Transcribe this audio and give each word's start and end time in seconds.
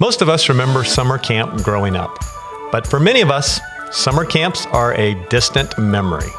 Most 0.00 0.22
of 0.22 0.30
us 0.30 0.48
remember 0.48 0.82
summer 0.82 1.18
camp 1.18 1.62
growing 1.62 1.94
up, 1.94 2.16
but 2.72 2.86
for 2.86 2.98
many 2.98 3.20
of 3.20 3.30
us, 3.30 3.60
summer 3.90 4.24
camps 4.24 4.64
are 4.72 4.94
a 4.94 5.12
distant 5.28 5.78
memory. 5.78 6.30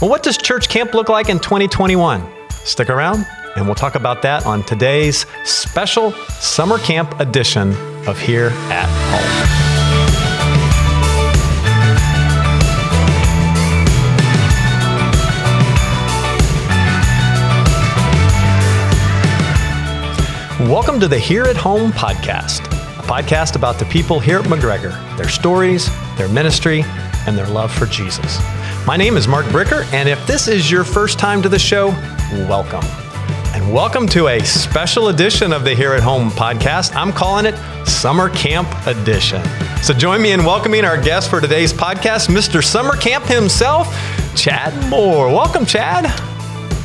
Well, 0.00 0.10
what 0.10 0.24
does 0.24 0.36
church 0.36 0.68
camp 0.68 0.94
look 0.94 1.08
like 1.08 1.28
in 1.28 1.38
2021? 1.38 2.26
Stick 2.64 2.90
around, 2.90 3.24
and 3.54 3.66
we'll 3.66 3.76
talk 3.76 3.94
about 3.94 4.20
that 4.22 4.44
on 4.46 4.64
today's 4.64 5.26
special 5.44 6.10
summer 6.40 6.78
camp 6.78 7.20
edition 7.20 7.72
of 8.08 8.18
Here 8.18 8.48
at 8.72 8.88
Home. 9.12 9.54
Welcome 20.68 20.98
to 20.98 21.06
the 21.06 21.18
Here 21.18 21.44
at 21.44 21.56
Home 21.56 21.92
podcast, 21.92 22.73
podcast 23.04 23.56
about 23.56 23.78
the 23.78 23.84
people 23.86 24.18
here 24.18 24.38
at 24.38 24.44
McGregor, 24.46 24.92
their 25.16 25.28
stories, 25.28 25.88
their 26.16 26.28
ministry, 26.28 26.82
and 27.26 27.36
their 27.36 27.46
love 27.46 27.72
for 27.72 27.86
Jesus. 27.86 28.38
My 28.86 28.96
name 28.96 29.16
is 29.16 29.28
Mark 29.28 29.46
Bricker, 29.46 29.84
and 29.92 30.08
if 30.08 30.26
this 30.26 30.48
is 30.48 30.70
your 30.70 30.84
first 30.84 31.18
time 31.18 31.42
to 31.42 31.48
the 31.48 31.58
show, 31.58 31.88
welcome. 32.48 32.84
And 33.54 33.72
welcome 33.72 34.08
to 34.08 34.28
a 34.28 34.40
special 34.40 35.08
edition 35.08 35.52
of 35.52 35.64
the 35.64 35.74
Here 35.74 35.92
at 35.92 36.02
Home 36.02 36.30
podcast. 36.30 36.96
I'm 36.96 37.12
calling 37.12 37.46
it 37.46 37.54
Summer 37.86 38.28
Camp 38.30 38.68
Edition. 38.86 39.42
So 39.82 39.94
join 39.94 40.20
me 40.20 40.32
in 40.32 40.44
welcoming 40.44 40.84
our 40.84 41.00
guest 41.00 41.30
for 41.30 41.40
today's 41.40 41.72
podcast, 41.72 42.28
Mr. 42.28 42.64
Summer 42.64 42.96
Camp 42.96 43.24
himself, 43.26 43.86
Chad 44.34 44.74
Moore. 44.90 45.28
Welcome, 45.28 45.66
Chad. 45.66 46.10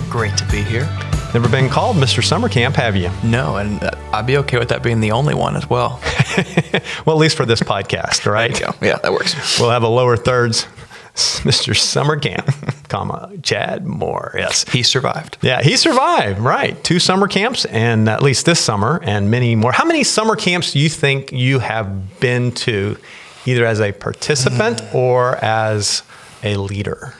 Great 0.10 0.38
to 0.38 0.46
be 0.48 0.62
here. 0.62 0.88
Never 1.32 1.48
been 1.48 1.70
called 1.70 1.96
Mr. 1.96 2.24
Summer 2.24 2.50
Camp, 2.50 2.76
have 2.76 2.96
you? 2.96 3.12
No, 3.24 3.58
and 3.58 3.84
uh, 3.84 3.92
I'd 4.12 4.26
be 4.26 4.38
okay 4.38 4.58
with 4.58 4.70
that 4.70 4.82
being 4.82 5.00
the 5.00 5.12
only 5.12 5.36
one 5.36 5.55
as 5.55 5.70
well. 5.70 6.02
well, 7.05 7.16
at 7.16 7.20
least 7.20 7.38
for 7.38 7.46
this 7.46 7.60
podcast, 7.60 8.26
right? 8.26 8.60
Yeah, 8.60 8.98
that 8.98 9.12
works. 9.12 9.60
We'll 9.60 9.70
have 9.70 9.84
a 9.84 9.88
lower 9.88 10.18
thirds. 10.18 10.66
Mr. 11.13 11.77
Summer 11.77 12.18
Camp, 12.18 12.49
comma 12.88 13.32
Chad 13.44 13.86
Moore. 13.86 14.34
Yes, 14.38 14.68
he 14.70 14.82
survived. 14.82 15.38
Yeah, 15.41 15.62
he 15.62 15.76
survived. 15.77 16.40
Right, 16.40 16.84
two 16.84 16.98
summer 16.98 17.27
camps, 17.27 17.66
and 17.66 18.10
at 18.10 18.24
least 18.24 18.48
this 18.48 18.60
summer, 18.60 18.99
and 19.04 19.30
many 19.30 19.55
more. 19.55 19.71
How 19.71 19.86
many 19.86 20.04
summer 20.04 20.36
camps 20.36 20.74
do 20.74 20.80
you 20.80 20.90
think 20.90 21.32
you 21.32 21.60
have 21.60 22.20
been 22.20 22.54
to, 22.54 22.98
either 23.46 23.66
as 23.66 23.82
a 23.82 23.91
participant 23.91 24.82
mm. 24.82 24.96
or 24.96 25.36
as 25.38 26.02
a 26.41 26.55
leader? 26.55 27.14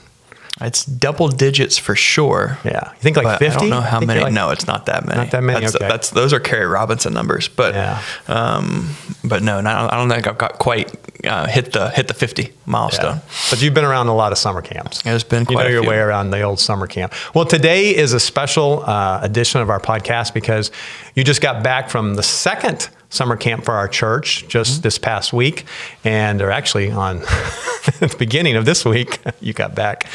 It's 0.62 0.84
double 0.84 1.30
digits 1.30 1.78
for 1.78 1.96
sure. 1.96 2.58
Yeah, 2.66 2.92
you 2.94 3.00
think 3.00 3.16
like 3.16 3.40
fifty? 3.40 3.58
I 3.58 3.60
don't 3.60 3.70
know 3.70 3.82
how 3.82 4.02
many. 4.02 4.22
Like, 4.22 4.34
no, 4.34 4.50
it's 4.50 4.68
not 4.68 4.88
that 4.88 5.06
many. 5.06 5.18
Not 5.18 5.32
that 5.32 5.44
many. 5.44 5.62
That's, 5.62 5.76
okay. 5.76 5.88
that's 5.88 6.10
those 6.10 6.34
are 6.34 6.40
Kerry 6.40 6.66
Robinson 6.66 7.14
numbers, 7.14 7.48
but 7.48 7.74
yeah. 7.74 8.02
um, 8.28 8.90
but 9.24 9.42
no, 9.42 9.62
not, 9.62 9.94
I 9.94 9.98
don't 9.98 10.10
think 10.10 10.28
I've 10.28 10.38
got 10.38 10.60
quite 10.60 10.94
uh, 11.26 11.48
hit 11.48 11.72
the 11.72 11.90
hit 11.92 12.10
the 12.10 12.14
fifty 12.14 12.52
milestone. 12.66 13.18
Yeah. 13.18 13.50
But 13.50 13.62
you've 13.62 13.74
been 13.74 13.86
around 13.86 14.08
a 14.08 14.16
lot 14.16 14.34
of 14.34 14.38
summer 14.38 14.62
camps. 14.62 15.02
It's 15.06 15.24
been 15.24 15.46
you 15.50 15.56
know 15.56 15.68
your 15.68 15.82
few. 15.82 15.90
way 15.90 15.98
around 15.98 16.32
the 16.32 16.42
old 16.42 16.60
summer 16.60 16.88
camp. 16.88 17.14
Well, 17.34 17.46
today 17.46 17.96
is 17.96 18.12
a 18.12 18.20
special 18.20 18.84
uh, 18.86 19.20
edition 19.24 19.62
of 19.62 19.70
our 19.70 19.80
podcast 19.80 20.34
because 20.34 20.72
you 21.16 21.24
just 21.24 21.42
got 21.42 21.64
back 21.64 21.90
from 21.90 22.16
the 22.16 22.24
second 22.24 22.90
summer 23.10 23.36
camp 23.36 23.66
for 23.66 23.74
our 23.74 23.88
church 23.88 24.48
just 24.48 24.74
mm-hmm. 24.74 24.82
this 24.82 24.98
past 24.98 25.34
week, 25.34 25.66
and 26.04 26.42
or 26.42 26.52
actually 26.52 26.92
on 26.92 27.20
the 28.00 28.14
beginning 28.20 28.56
of 28.56 28.66
this 28.66 28.86
week, 28.86 29.20
you 29.40 29.54
got 29.54 29.76
back. 29.76 30.06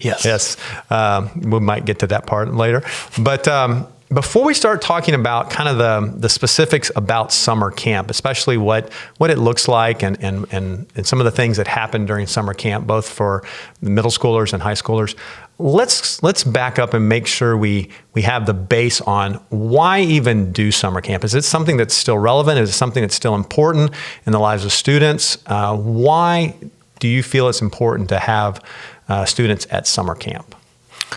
Yes. 0.00 0.24
Yes. 0.24 0.56
Um, 0.90 1.40
we 1.40 1.60
might 1.60 1.84
get 1.84 1.98
to 2.00 2.06
that 2.08 2.26
part 2.26 2.52
later. 2.54 2.82
But 3.18 3.48
um, 3.48 3.86
before 4.12 4.44
we 4.44 4.54
start 4.54 4.82
talking 4.82 5.14
about 5.14 5.50
kind 5.50 5.68
of 5.68 5.78
the, 5.78 6.18
the 6.18 6.28
specifics 6.28 6.92
about 6.94 7.32
summer 7.32 7.72
camp, 7.72 8.08
especially 8.08 8.56
what, 8.56 8.92
what 9.18 9.30
it 9.30 9.38
looks 9.38 9.66
like 9.66 10.02
and, 10.02 10.22
and, 10.22 10.46
and, 10.52 10.86
and 10.94 11.06
some 11.06 11.20
of 11.20 11.24
the 11.24 11.32
things 11.32 11.56
that 11.56 11.66
happen 11.66 12.06
during 12.06 12.26
summer 12.26 12.54
camp, 12.54 12.86
both 12.86 13.08
for 13.08 13.42
middle 13.80 14.10
schoolers 14.10 14.52
and 14.52 14.62
high 14.62 14.74
schoolers, 14.74 15.16
let's, 15.58 16.22
let's 16.22 16.44
back 16.44 16.78
up 16.78 16.94
and 16.94 17.08
make 17.08 17.26
sure 17.26 17.56
we, 17.56 17.90
we 18.14 18.22
have 18.22 18.46
the 18.46 18.54
base 18.54 19.00
on 19.00 19.34
why 19.48 20.00
even 20.00 20.52
do 20.52 20.70
summer 20.70 21.00
camp. 21.00 21.24
Is 21.24 21.34
it 21.34 21.42
something 21.42 21.76
that's 21.76 21.94
still 21.94 22.18
relevant? 22.18 22.60
Is 22.60 22.70
it 22.70 22.74
something 22.74 23.02
that's 23.02 23.16
still 23.16 23.34
important 23.34 23.90
in 24.24 24.30
the 24.30 24.38
lives 24.38 24.64
of 24.64 24.72
students? 24.72 25.38
Uh, 25.46 25.76
why 25.76 26.54
do 27.00 27.08
you 27.08 27.24
feel 27.24 27.48
it's 27.48 27.60
important 27.60 28.08
to 28.10 28.20
have 28.20 28.62
uh, 29.08 29.24
students 29.24 29.66
at 29.70 29.86
summer 29.86 30.14
camp? 30.14 30.54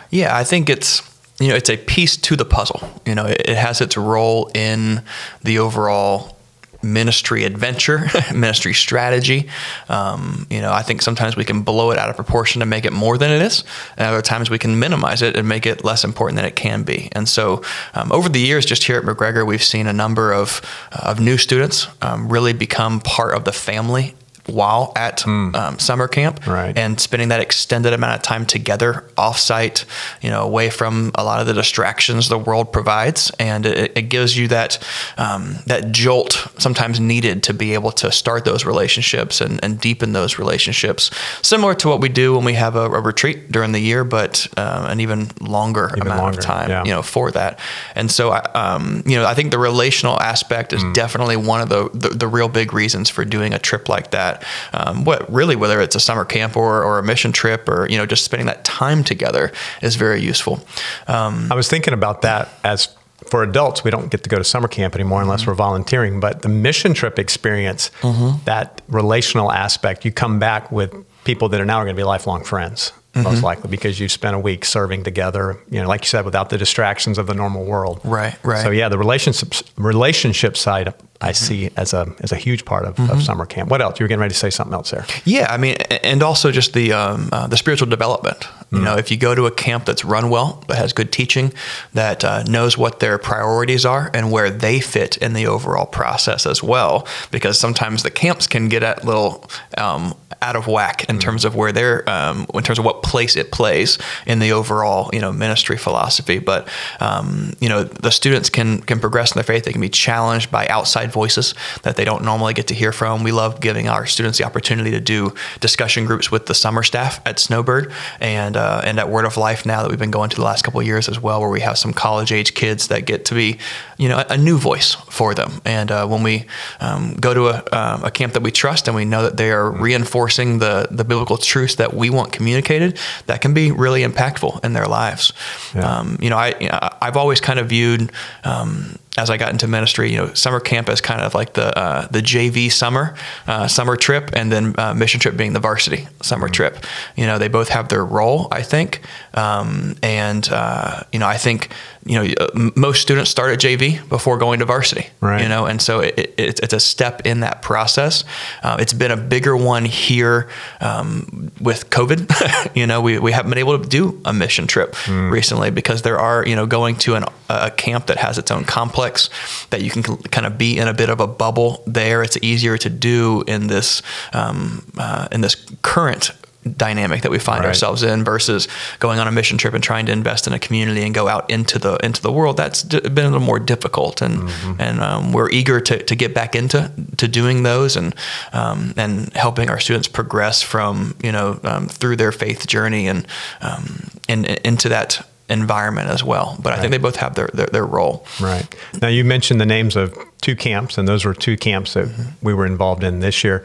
Yeah, 0.10 0.36
I 0.36 0.44
think 0.44 0.70
it's 0.70 1.02
you 1.40 1.48
know 1.48 1.56
it's 1.56 1.70
a 1.70 1.78
piece 1.78 2.18
to 2.18 2.36
the 2.36 2.46
puzzle. 2.46 2.82
You 3.06 3.16
know, 3.16 3.26
it, 3.26 3.42
it 3.46 3.58
has 3.58 3.82
its 3.82 3.98
role 3.98 4.52
in 4.54 5.04
the 5.44 5.60
overall 5.60 6.38
ministry 6.82 7.44
adventure, 7.44 8.08
ministry 8.34 8.74
strategy. 8.74 9.50
Um, 9.90 10.48
you 10.50 10.62
know, 10.62 10.72
I 10.72 10.82
think 10.82 11.02
sometimes 11.02 11.36
we 11.36 11.44
can 11.44 11.62
blow 11.62 11.92
it 11.92 11.98
out 11.98 12.10
of 12.10 12.16
proportion 12.16 12.62
to 12.62 12.66
make 12.66 12.86
it 12.86 12.94
more 12.94 13.18
than 13.18 13.32
it 13.32 13.42
is, 13.42 13.64
and 13.98 14.08
other 14.08 14.22
times 14.22 14.50
we 14.50 14.58
can 14.58 14.80
minimize 14.80 15.22
it 15.22 15.36
and 15.36 15.48
make 15.48 15.66
it 15.66 15.84
less 15.84 16.04
important 16.04 16.38
than 16.38 16.46
it 16.46 16.56
can 16.56 16.84
be. 16.84 17.10
And 17.14 17.28
so, 17.28 17.64
um, 17.94 18.12
over 18.12 18.30
the 18.30 18.40
years, 18.40 18.66
just 18.66 18.84
here 18.84 18.98
at 18.98 19.04
McGregor, 19.04 19.46
we've 19.46 19.64
seen 19.64 19.88
a 19.88 19.94
number 19.94 20.32
of 20.32 20.62
of 20.92 21.20
new 21.20 21.38
students 21.38 21.88
um, 22.02 22.30
really 22.30 22.54
become 22.54 23.00
part 23.02 23.36
of 23.36 23.44
the 23.44 23.52
family 23.52 24.16
while 24.50 24.92
at 24.96 25.20
mm. 25.20 25.56
um, 25.56 25.80
summer 25.80 26.08
camp 26.08 26.46
right. 26.48 26.78
and 26.78 27.00
spending 27.00 27.30
that 27.30 27.40
extended 27.40 27.94
amount 27.94 28.16
of 28.16 28.22
time 28.22 28.46
together 28.46 29.06
offsite, 29.18 29.86
you 30.22 30.30
know, 30.30 30.44
away 30.44 30.70
from 30.70 31.12
a 31.16 31.24
lot 31.24 31.40
of 31.42 31.48
the 31.48 31.54
distractions 31.54 32.30
the 32.30 32.38
world 32.38 32.72
provides. 32.74 33.32
And 33.40 33.66
it, 33.66 33.98
it 33.98 34.10
gives 34.10 34.38
you 34.38 34.48
that, 34.50 34.84
um, 35.18 35.56
that 35.68 35.92
jolt 35.92 36.48
sometimes 36.58 37.00
needed 37.00 37.44
to 37.44 37.54
be 37.54 37.74
able 37.74 37.92
to 37.94 38.12
start 38.12 38.46
those 38.46 38.66
relationships 38.66 39.42
and, 39.42 39.64
and 39.64 39.80
deepen 39.80 40.14
those 40.14 40.40
relationships. 40.40 41.12
Similar 41.42 41.76
to 41.76 41.88
what 41.88 42.02
we 42.02 42.10
do 42.10 42.36
when 42.36 42.46
we 42.46 42.54
have 42.54 42.76
a, 42.76 42.86
a 42.86 43.02
retreat 43.02 43.52
during 43.52 43.72
the 43.72 43.80
year, 43.80 44.04
but 44.04 44.48
uh, 44.58 44.88
an 44.90 45.00
even 45.00 45.30
longer 45.42 45.90
even 45.96 46.08
amount 46.08 46.22
longer, 46.22 46.40
of 46.40 46.46
time, 46.46 46.70
yeah. 46.70 46.84
you 46.84 46.92
know, 46.92 47.02
for 47.02 47.32
that. 47.32 47.60
And 47.96 48.12
so, 48.12 48.40
um, 48.56 49.04
you 49.06 49.16
know, 49.16 49.26
I 49.26 49.34
think 49.34 49.52
the 49.52 49.60
relational 49.60 50.20
aspect 50.20 50.74
is 50.74 50.84
mm. 50.84 50.94
definitely 50.94 51.38
one 51.38 51.62
of 51.62 51.70
the, 51.70 51.90
the, 51.94 52.10
the 52.10 52.28
real 52.28 52.50
big 52.50 52.74
reasons 52.74 53.10
for 53.10 53.26
doing 53.26 53.54
a 53.54 53.60
trip 53.60 53.90
like 53.90 54.12
that 54.12 54.39
um, 54.74 55.04
what 55.04 55.32
really 55.32 55.56
whether 55.56 55.82
it's 55.82 55.96
a 55.96 56.00
summer 56.00 56.26
camp 56.26 56.56
or, 56.56 56.84
or 56.84 57.00
a 57.00 57.04
mission 57.04 57.32
trip 57.32 57.68
or 57.68 57.88
you 57.90 57.98
know 57.98 58.06
just 58.06 58.24
spending 58.24 58.48
that 58.48 58.64
time 58.64 59.04
together 59.04 59.52
is 59.82 59.96
very 59.96 60.22
useful. 60.22 60.60
Um, 61.08 61.52
I 61.52 61.56
was 61.56 61.68
thinking 61.68 61.94
about 61.94 62.22
that 62.22 62.50
as 62.64 62.90
for 63.28 63.44
adults, 63.44 63.84
we 63.84 63.92
don't 63.92 64.10
get 64.10 64.24
to 64.24 64.30
go 64.30 64.38
to 64.38 64.44
summer 64.44 64.68
camp 64.68 64.96
anymore 64.96 65.22
unless 65.22 65.42
mm-hmm. 65.42 65.52
we're 65.52 65.56
volunteering. 65.56 66.20
But 66.20 66.42
the 66.42 66.50
mission 66.50 66.94
trip 66.94 67.20
experience, 67.20 67.92
mm-hmm. 68.02 68.44
that 68.46 68.82
relational 68.88 69.52
aspect, 69.52 70.06
you 70.06 70.12
come 70.12 70.40
back 70.40 70.72
with 70.72 70.94
people 71.26 71.50
that 71.50 71.60
are 71.60 71.66
now 71.66 71.84
going 71.84 71.96
to 71.96 72.00
be 72.00 72.04
lifelong 72.04 72.44
friends. 72.44 72.94
Mm-hmm. 73.14 73.24
Most 73.24 73.42
likely 73.42 73.72
because 73.72 74.00
you 74.00 74.08
spent 74.08 74.36
a 74.36 74.40
week 74.40 74.64
serving 74.64 75.04
together, 75.04 75.58
you 75.72 75.82
know, 75.82 75.88
like 75.88 76.02
you 76.02 76.08
said, 76.08 76.26
without 76.26 76.52
the 76.52 76.60
distractions 76.60 77.18
of 77.18 77.26
the 77.26 77.34
normal 77.34 77.66
world. 77.66 78.00
Right, 78.04 78.38
right. 78.44 78.62
So 78.62 78.70
yeah, 78.70 78.88
the 78.88 79.00
relationship 79.00 79.52
relationship 79.78 80.56
side 80.56 80.94
I 81.22 81.34
see 81.34 81.70
as 81.76 81.94
a 81.94 82.14
as 82.22 82.32
a 82.32 82.38
huge 82.38 82.64
part 82.64 82.86
of, 82.86 82.96
mm-hmm. 82.96 83.12
of, 83.12 83.22
summer 83.22 83.46
camp. 83.46 83.70
What 83.70 83.82
else? 83.82 84.00
You 84.00 84.06
were 84.06 84.08
getting 84.08 84.22
ready 84.22 84.34
to 84.34 84.40
say 84.40 84.50
something 84.50 84.74
else 84.74 84.92
there. 84.92 85.06
Yeah, 85.26 85.48
I 85.50 85.58
mean, 85.58 85.76
and 85.76 86.24
also 86.24 86.50
just 86.50 86.74
the 86.74 86.94
um, 86.94 87.30
uh, 87.34 87.48
the 87.48 87.58
spiritual 87.58 87.88
development. 87.88 88.48
You 88.72 88.80
mm 88.80 88.84
know, 88.84 88.98
if 88.98 89.10
you 89.10 89.18
go 89.18 89.34
to 89.34 89.46
a 89.48 89.52
camp 89.52 89.86
that's 89.86 90.06
run 90.06 90.30
well, 90.30 90.64
that 90.68 90.78
has 90.78 90.94
good 90.94 91.12
teaching, 91.12 91.52
that 91.94 92.24
uh, 92.24 92.44
knows 92.44 92.78
what 92.78 93.00
their 93.00 93.18
priorities 93.18 93.84
are 93.84 94.12
and 94.14 94.32
where 94.32 94.52
they 94.52 94.80
fit 94.80 95.18
in 95.18 95.34
the 95.34 95.48
overall 95.48 95.88
process 95.88 96.46
as 96.46 96.62
well, 96.62 97.08
because 97.32 97.60
sometimes 97.60 98.04
the 98.04 98.12
camps 98.12 98.46
can 98.46 98.70
get 98.70 98.84
a 98.84 98.96
little 99.04 99.50
um, 99.78 100.16
out 100.42 100.56
of 100.56 100.68
whack 100.68 101.10
in 101.10 101.18
mm 101.18 101.20
terms 101.20 101.44
of 101.44 101.54
where 101.54 101.74
they're 101.74 102.10
um, 102.10 102.46
in 102.54 102.64
terms 102.64 102.80
of 102.80 102.86
what 102.86 103.04
place 103.04 103.36
it 103.36 103.52
plays 103.52 103.98
in 104.26 104.40
the 104.40 104.54
overall 104.54 105.10
you 105.12 105.20
know 105.20 105.34
ministry 105.34 105.78
philosophy. 105.78 106.40
But 106.40 106.70
um, 107.02 107.54
you 107.60 107.68
know, 107.68 107.84
the 107.84 108.12
students 108.12 108.50
can 108.50 108.82
can 108.82 109.00
progress 109.02 109.32
in 109.32 109.36
their 109.36 109.44
faith. 109.44 109.66
They 109.66 109.74
can 109.74 109.82
be 109.82 109.90
challenged 109.90 110.50
by 110.50 110.66
outside 110.68 111.09
outside 111.10 111.20
voices 111.20 111.56
that 111.84 111.96
they 111.96 112.06
don't 112.06 112.24
normally 112.24 112.54
get 112.54 112.68
to 112.68 112.74
hear 112.74 112.92
from. 112.92 113.24
We 113.24 113.32
love 113.32 113.60
giving 113.60 113.90
our 113.90 114.06
students 114.06 114.38
the 114.38 114.46
opportunity 114.46 114.92
to 114.92 115.00
do 115.00 115.34
discussion 115.60 116.06
groups 116.06 116.32
with 116.32 116.46
the 116.46 116.54
summer 116.54 116.84
staff 116.84 117.20
at 117.26 117.40
Snowbird 117.40 117.92
and 118.20 118.56
uh, 118.56 118.82
and 118.86 119.00
at 119.00 119.10
Word 119.10 119.26
of 119.26 119.38
Life 119.38 119.66
now 119.66 119.82
that 119.82 119.90
we've 119.90 120.00
been 120.00 120.12
going 120.12 120.30
to 120.30 120.36
the 120.36 120.44
last 120.44 120.64
couple 120.64 120.80
of 120.80 120.86
years 120.86 121.10
as 121.10 121.20
well, 121.20 121.40
where 121.42 121.50
we 121.50 121.62
have 121.62 121.78
some 121.78 121.94
college 121.94 122.32
age 122.32 122.54
kids 122.54 122.88
that 122.88 123.06
get 123.06 123.26
to 123.26 123.36
be, 123.36 123.58
you 123.98 124.10
know, 124.10 124.18
a, 124.18 124.34
a 124.34 124.38
new 124.38 124.58
voice 124.58 124.96
for 125.10 125.34
them. 125.34 125.52
And 125.66 125.92
uh, 125.92 126.08
when 126.08 126.24
we 126.24 126.46
um, 126.80 127.16
go 127.20 127.34
to 127.34 127.48
a, 127.48 127.64
uh, 127.72 128.02
a 128.06 128.12
camp 128.12 128.34
that 128.34 128.44
we 128.44 128.52
trust 128.52 128.88
and 128.88 128.96
we 128.96 129.06
know 129.06 129.24
that 129.24 129.38
they 129.38 129.52
are 129.52 129.72
reinforcing 129.72 130.60
the 130.60 130.88
the 130.92 131.04
biblical 131.04 131.38
truths 131.38 131.76
that 131.76 131.94
we 131.94 132.10
want 132.10 132.32
communicated, 132.32 132.98
that 133.26 133.42
can 133.42 133.54
be 133.54 133.72
really 133.72 134.04
impactful 134.04 134.64
in 134.64 134.74
their 134.74 134.88
lives. 134.88 135.34
Yeah. 135.76 136.00
Um, 136.00 136.18
you 136.22 136.30
know, 136.30 136.38
I 136.38 136.54
I've 137.02 137.18
always 137.18 137.42
kind 137.42 137.60
of 137.60 137.70
viewed 137.70 138.12
um, 138.44 138.99
as 139.20 139.30
I 139.30 139.36
got 139.36 139.52
into 139.52 139.68
ministry, 139.68 140.12
you 140.12 140.18
know, 140.18 140.34
summer 140.34 140.62
camp 140.62 140.88
is 140.88 141.02
kind 141.02 141.22
of 141.22 141.36
like 141.36 141.54
the 141.54 141.78
uh, 141.78 142.08
the 142.08 142.22
JV 142.22 142.72
summer 142.72 143.16
uh, 143.48 143.68
summer 143.68 143.98
trip, 143.98 144.30
and 144.34 144.50
then 144.50 144.74
uh, 144.78 144.94
mission 144.94 145.20
trip 145.20 145.36
being 145.36 145.52
the 145.52 145.60
varsity 145.60 146.08
summer 146.22 146.48
mm-hmm. 146.48 146.54
trip. 146.54 146.86
You 147.18 147.26
know, 147.26 147.38
they 147.38 147.50
both 147.50 147.70
have 147.70 147.90
their 147.90 148.06
role, 148.06 148.48
I 148.52 148.62
think, 148.62 149.02
um, 149.34 149.96
and 150.02 150.48
uh, 150.50 151.04
you 151.12 151.20
know, 151.20 151.28
I 151.28 151.38
think 151.38 151.70
you 152.06 152.16
know, 152.16 152.34
uh, 152.40 152.70
most 152.76 153.02
students 153.02 153.30
start 153.30 153.52
at 153.52 153.60
JV 153.60 154.08
before 154.10 154.38
going 154.38 154.60
to 154.60 154.66
varsity. 154.66 155.08
Right. 155.22 155.42
You 155.42 155.50
know, 155.50 155.66
and 155.66 155.82
so 155.82 156.00
it, 156.00 156.18
it, 156.18 156.60
it's 156.60 156.74
a 156.74 156.80
step 156.80 157.26
in 157.26 157.42
that 157.42 157.62
process. 157.62 158.24
Uh, 158.64 158.78
it's 158.80 158.94
been 158.94 159.12
a 159.12 159.18
bigger 159.18 159.56
one 159.56 159.86
here 159.86 160.50
um, 160.82 161.52
with 161.60 161.90
COVID. 161.90 162.76
you 162.76 162.88
know, 162.88 163.02
we, 163.02 163.20
we 163.20 163.32
haven't 163.32 163.50
been 163.52 163.60
able 163.60 163.78
to 163.80 163.88
do 163.88 164.22
a 164.26 164.34
mission 164.34 164.66
trip 164.66 164.96
recently 165.08 165.72
because 165.72 166.02
there 166.02 166.20
are, 166.20 166.46
you 166.46 166.56
know, 166.56 166.66
going 166.66 166.96
to 166.98 167.16
an, 167.16 167.26
a 167.50 167.72
camp 167.72 168.08
that 168.08 168.18
has 168.18 168.38
its 168.38 168.50
own 168.50 168.64
complex 168.64 169.30
that 169.70 169.82
you 169.82 169.90
can 169.90 170.04
kind 170.04 170.48
of 170.48 170.58
be 170.58 170.78
in 170.78 170.88
a 170.88 170.94
bit 170.94 171.10
of 171.10 171.20
a 171.20 171.28
bubble 171.28 171.84
there. 171.86 172.24
It's 172.24 172.38
easier 172.42 172.78
to 172.78 172.90
do 172.90 173.44
in 173.48 173.68
this 173.68 174.02
um, 174.34 174.86
uh, 174.98 175.28
in 175.32 175.42
this 175.42 175.56
current 175.82 176.32
dynamic 176.78 177.22
that 177.22 177.32
we 177.32 177.40
find 177.40 177.60
Right. 177.60 177.68
ourselves 177.70 178.04
in 178.04 178.24
versus 178.24 178.68
going 179.00 179.20
on 179.20 179.28
a 179.28 179.32
mission 179.32 179.58
trip 179.58 179.74
and 179.74 179.84
trying 179.84 180.06
to 180.08 180.12
invest 180.12 180.48
in 180.48 180.54
a 180.54 180.60
community 180.60 181.04
and 181.04 181.14
go 181.14 181.28
out 181.28 181.50
into 181.50 181.80
the 181.80 181.96
into 182.06 182.22
the 182.22 182.32
world 182.32 182.58
that's 182.58 182.84
been 182.84 183.26
a 183.26 183.30
little 183.30 183.40
more 183.40 183.60
difficult 183.60 184.22
and 184.22 184.40
Mm-hmm. 184.40 184.82
and 184.82 185.00
um, 185.02 185.34
we're 185.34 185.50
eager 185.50 185.80
to, 185.82 186.02
to 186.04 186.16
get 186.16 186.34
back 186.34 186.56
into 186.56 186.92
to 187.18 187.28
doing 187.28 187.64
those 187.64 187.96
and 187.96 188.16
um, 188.54 188.94
and 188.98 189.34
helping 189.34 189.70
our 189.70 189.80
students 189.80 190.08
progress 190.08 190.62
from 190.62 191.16
you 191.24 191.32
know 191.32 191.60
um, 191.64 191.88
through 191.88 192.16
their 192.16 192.32
faith 192.32 192.68
journey 192.68 193.08
and 193.08 193.28
um, 193.62 194.10
and 194.28 194.46
into 194.46 194.90
that 194.90 195.26
environment 195.50 196.10
as 196.12 196.24
well 196.24 196.56
but 196.62 196.74
I 196.74 196.78
think 196.80 196.92
they 196.92 197.00
both 197.00 197.16
have 197.16 197.34
their 197.36 197.50
their, 197.54 197.66
their 197.68 197.86
role 197.86 198.26
Right. 198.40 198.68
Now, 199.02 199.08
you 199.08 199.24
mentioned 199.26 199.60
the 199.60 199.66
names 199.66 199.96
of 199.96 200.16
two 200.42 200.56
camps, 200.56 200.98
and 200.98 201.08
those 201.08 201.26
were 201.26 201.34
two 201.34 201.58
camps 201.58 201.94
that 201.96 202.08
we 202.42 202.54
were 202.54 202.66
involved 202.66 203.04
in 203.04 203.20
this 203.20 203.44
year. 203.44 203.64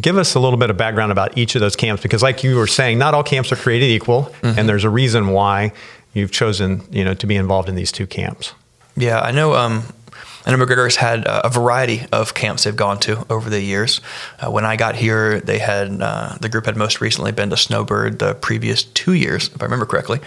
Give 0.00 0.16
us 0.18 0.34
a 0.34 0.40
little 0.40 0.58
bit 0.58 0.70
of 0.70 0.76
background 0.76 1.12
about 1.12 1.38
each 1.38 1.54
of 1.54 1.60
those 1.60 1.76
camps, 1.76 2.02
because, 2.02 2.22
like 2.22 2.42
you 2.42 2.56
were 2.56 2.66
saying, 2.66 2.98
not 2.98 3.14
all 3.14 3.22
camps 3.22 3.52
are 3.52 3.56
created 3.56 3.86
equal, 3.86 4.32
and 4.42 4.68
there's 4.68 4.84
a 4.84 4.90
reason 4.90 5.28
why 5.28 5.72
you've 6.12 6.32
chosen, 6.32 6.82
you 6.90 7.04
know, 7.04 7.14
to 7.14 7.26
be 7.26 7.36
involved 7.36 7.68
in 7.68 7.74
these 7.76 7.92
two 7.92 8.06
camps. 8.06 8.52
Yeah, 8.96 9.20
I 9.20 9.30
know. 9.30 9.54
Um, 9.54 9.84
I 10.44 10.52
know 10.52 10.64
McGregor's 10.64 10.96
had 10.96 11.24
a 11.26 11.48
variety 11.48 12.06
of 12.12 12.34
camps 12.34 12.64
they've 12.64 12.76
gone 12.76 13.00
to 13.00 13.26
over 13.28 13.50
the 13.50 13.60
years. 13.60 14.00
Uh, 14.38 14.48
when 14.50 14.64
I 14.64 14.76
got 14.76 14.94
here, 14.94 15.40
they 15.40 15.58
had 15.58 16.00
uh, 16.00 16.36
the 16.40 16.48
group 16.48 16.66
had 16.66 16.76
most 16.76 17.00
recently 17.00 17.32
been 17.32 17.50
to 17.50 17.56
Snowbird 17.56 18.20
the 18.20 18.34
previous 18.34 18.84
two 18.84 19.12
years, 19.12 19.48
if 19.52 19.60
I 19.60 19.64
remember 19.64 19.86
correctly. 19.86 20.20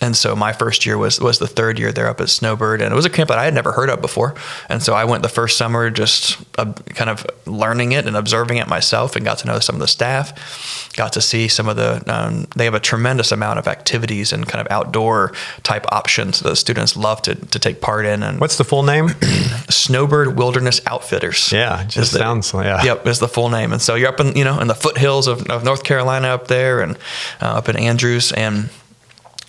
And 0.00 0.16
so 0.16 0.34
my 0.34 0.52
first 0.52 0.86
year 0.86 0.96
was 0.96 1.20
was 1.20 1.38
the 1.38 1.46
third 1.46 1.78
year 1.78 1.92
there 1.92 2.08
up 2.08 2.20
at 2.20 2.30
Snowbird, 2.30 2.80
and 2.80 2.92
it 2.92 2.96
was 2.96 3.04
a 3.04 3.10
camp 3.10 3.28
that 3.28 3.38
I 3.38 3.44
had 3.44 3.54
never 3.54 3.72
heard 3.72 3.90
of 3.90 4.00
before. 4.00 4.34
And 4.68 4.82
so 4.82 4.94
I 4.94 5.04
went 5.04 5.22
the 5.22 5.28
first 5.28 5.58
summer 5.58 5.90
just 5.90 6.38
uh, 6.58 6.72
kind 6.94 7.10
of 7.10 7.26
learning 7.46 7.92
it 7.92 8.06
and 8.06 8.16
observing 8.16 8.56
it 8.56 8.66
myself, 8.68 9.16
and 9.16 9.24
got 9.24 9.38
to 9.38 9.46
know 9.46 9.58
some 9.58 9.74
of 9.74 9.80
the 9.80 9.88
staff. 9.88 10.90
Got 10.96 11.12
to 11.14 11.20
see 11.20 11.48
some 11.48 11.68
of 11.68 11.76
the. 11.76 12.02
Um, 12.06 12.46
they 12.56 12.64
have 12.64 12.74
a 12.74 12.80
tremendous 12.80 13.30
amount 13.32 13.58
of 13.58 13.68
activities 13.68 14.32
and 14.32 14.46
kind 14.46 14.64
of 14.66 14.72
outdoor 14.72 15.32
type 15.62 15.86
options 15.92 16.40
that 16.40 16.56
students 16.56 16.96
love 16.96 17.22
to, 17.22 17.34
to 17.34 17.58
take 17.58 17.80
part 17.80 18.06
in. 18.06 18.22
And 18.22 18.40
What's 18.40 18.56
the 18.56 18.64
full 18.64 18.82
name? 18.82 19.08
Snowbird 19.68 20.36
Wilderness 20.38 20.80
Outfitters. 20.86 21.52
Yeah, 21.52 21.84
just 21.84 22.12
the- 22.12 22.18
sounds 22.18 22.52
yeah. 22.54 22.82
Yep, 22.82 23.06
is 23.06 23.18
the 23.18 23.28
full 23.28 23.50
name. 23.50 23.72
And 23.72 23.80
so 23.82 23.94
you're 23.94 24.08
up 24.08 24.20
in 24.20 24.36
you 24.36 24.44
know 24.44 24.58
in 24.60 24.68
the 24.68 24.74
foothills 24.74 25.26
of, 25.26 25.46
of 25.50 25.64
North 25.64 25.84
Carolina 25.84 26.28
up 26.28 26.48
there, 26.48 26.80
and 26.80 26.96
uh, 27.40 27.46
up 27.58 27.68
in 27.68 27.76
Andrews, 27.76 28.32
and 28.32 28.70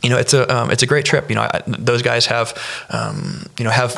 you 0.04 0.10
know 0.10 0.18
it's 0.18 0.34
a 0.34 0.54
um, 0.54 0.72
it's 0.72 0.84
a 0.84 0.88
great 0.88 1.06
trip. 1.06 1.30
You 1.30 1.36
know 1.36 1.44
I, 1.44 1.62
those 1.68 2.02
guys 2.02 2.26
have 2.28 2.58
um, 2.90 3.46
you 3.58 3.64
know 3.66 3.72
have 3.72 3.98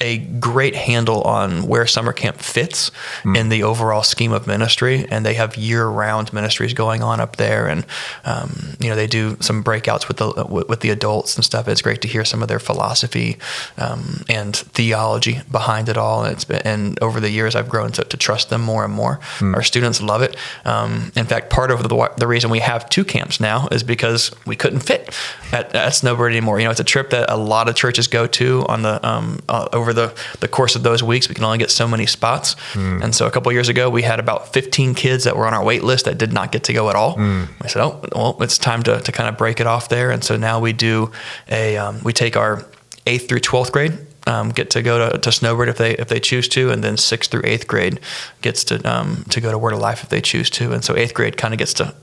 a 0.00 0.18
great 0.18 0.76
handle 0.76 1.22
on 1.22 1.66
where 1.66 1.86
summer 1.86 2.12
camp 2.12 2.36
fits 2.36 2.90
in 3.34 3.48
the 3.48 3.62
overall 3.64 4.02
scheme 4.02 4.32
of 4.32 4.46
ministry, 4.46 5.06
and 5.10 5.26
they 5.26 5.34
have 5.34 5.56
year-round 5.56 6.32
ministries 6.32 6.72
going 6.72 7.02
on 7.02 7.20
up 7.20 7.36
there, 7.36 7.66
and 7.66 7.84
um, 8.24 8.76
you 8.78 8.88
know 8.88 8.96
they 8.96 9.06
do 9.06 9.36
some 9.40 9.64
breakouts 9.64 10.06
with 10.06 10.18
the 10.18 10.46
with, 10.48 10.80
the 10.80 10.90
adults 10.90 11.34
and 11.34 11.44
stuff. 11.44 11.66
It's 11.66 11.82
great 11.82 12.00
to 12.02 12.08
hear 12.08 12.24
some 12.24 12.42
of 12.42 12.48
their 12.48 12.60
philosophy 12.60 13.38
um, 13.76 14.22
and 14.28 14.54
theology 14.56 15.40
behind 15.50 15.88
it 15.88 15.96
all, 15.96 16.22
and 16.22 16.32
it's 16.32 16.44
been 16.44 16.62
and 16.64 16.98
over 17.02 17.18
the 17.18 17.30
years 17.30 17.56
I've 17.56 17.68
grown 17.68 17.90
to, 17.92 18.04
to 18.04 18.16
trust 18.16 18.50
them 18.50 18.62
more 18.62 18.84
and 18.84 18.94
more. 18.94 19.18
Our 19.40 19.62
students 19.62 20.00
love 20.00 20.22
it. 20.22 20.36
Um, 20.64 21.10
in 21.16 21.26
fact, 21.26 21.50
part 21.50 21.70
of 21.70 21.82
the 21.82 22.12
the 22.16 22.26
reason 22.26 22.50
we 22.50 22.60
have 22.60 22.88
two 22.88 23.04
camps 23.04 23.40
now 23.40 23.66
is 23.72 23.82
because 23.82 24.30
we 24.46 24.54
couldn't 24.54 24.80
fit 24.80 25.14
at, 25.52 25.74
at 25.74 25.94
Snowbird 25.94 26.30
anymore. 26.30 26.60
You 26.60 26.66
know, 26.66 26.70
it's 26.70 26.80
a 26.80 26.84
trip 26.84 27.10
that 27.10 27.30
a 27.30 27.36
lot 27.36 27.68
of 27.68 27.74
churches 27.74 28.06
go 28.06 28.26
to 28.28 28.64
on 28.68 28.82
the 28.82 29.06
um, 29.06 29.40
uh, 29.48 29.68
over 29.72 29.87
the, 29.92 30.14
the 30.40 30.48
course 30.48 30.76
of 30.76 30.82
those 30.82 31.02
weeks. 31.02 31.28
We 31.28 31.34
can 31.34 31.44
only 31.44 31.58
get 31.58 31.70
so 31.70 31.86
many 31.88 32.06
spots, 32.06 32.56
and 32.74 33.14
so 33.14 33.26
a 33.26 33.30
couple 33.30 33.50
years 33.52 33.68
ago 33.68 33.90
we 33.90 34.02
had 34.02 34.20
about 34.20 34.52
15 34.52 34.94
kids 34.94 35.24
that 35.24 35.36
were 35.36 35.46
on 35.46 35.54
our 35.54 35.64
wait 35.64 35.82
list 35.84 36.04
that 36.06 36.18
did 36.18 36.32
not 36.32 36.52
get 36.52 36.64
to 36.64 36.72
go 36.72 36.88
at 36.90 36.96
all. 36.96 37.14
I 37.18 37.66
said, 37.68 37.82
oh, 37.82 38.00
well, 38.14 38.36
it's 38.40 38.58
time 38.58 38.82
to, 38.84 39.00
to 39.00 39.12
kind 39.12 39.28
of 39.28 39.36
break 39.36 39.60
it 39.60 39.66
off 39.66 39.88
there, 39.88 40.10
and 40.10 40.22
so 40.24 40.36
now 40.36 40.60
we 40.60 40.72
do 40.72 41.10
a 41.50 41.76
um, 41.76 42.00
we 42.04 42.12
take 42.12 42.36
our 42.36 42.64
eighth 43.06 43.28
through 43.28 43.40
12th 43.40 43.72
grade. 43.72 43.98
Um, 44.26 44.50
get 44.50 44.68
to 44.70 44.82
go 44.82 45.08
to, 45.08 45.18
to 45.18 45.32
Snowbird 45.32 45.70
if 45.70 45.78
they 45.78 45.96
if 45.96 46.08
they 46.08 46.20
choose 46.20 46.48
to, 46.48 46.70
and 46.70 46.84
then 46.84 46.98
sixth 46.98 47.30
through 47.30 47.42
eighth 47.44 47.66
grade 47.66 47.98
gets 48.42 48.62
to 48.64 48.74
um, 48.84 49.24
to 49.30 49.40
go 49.40 49.50
to 49.50 49.56
Word 49.56 49.72
of 49.72 49.78
Life 49.80 50.02
if 50.02 50.10
they 50.10 50.20
choose 50.20 50.50
to, 50.50 50.72
and 50.74 50.84
so 50.84 50.94
eighth 50.96 51.14
grade 51.14 51.38
kind 51.38 51.54
of 51.54 51.58
gets 51.58 51.72
to 51.74 51.94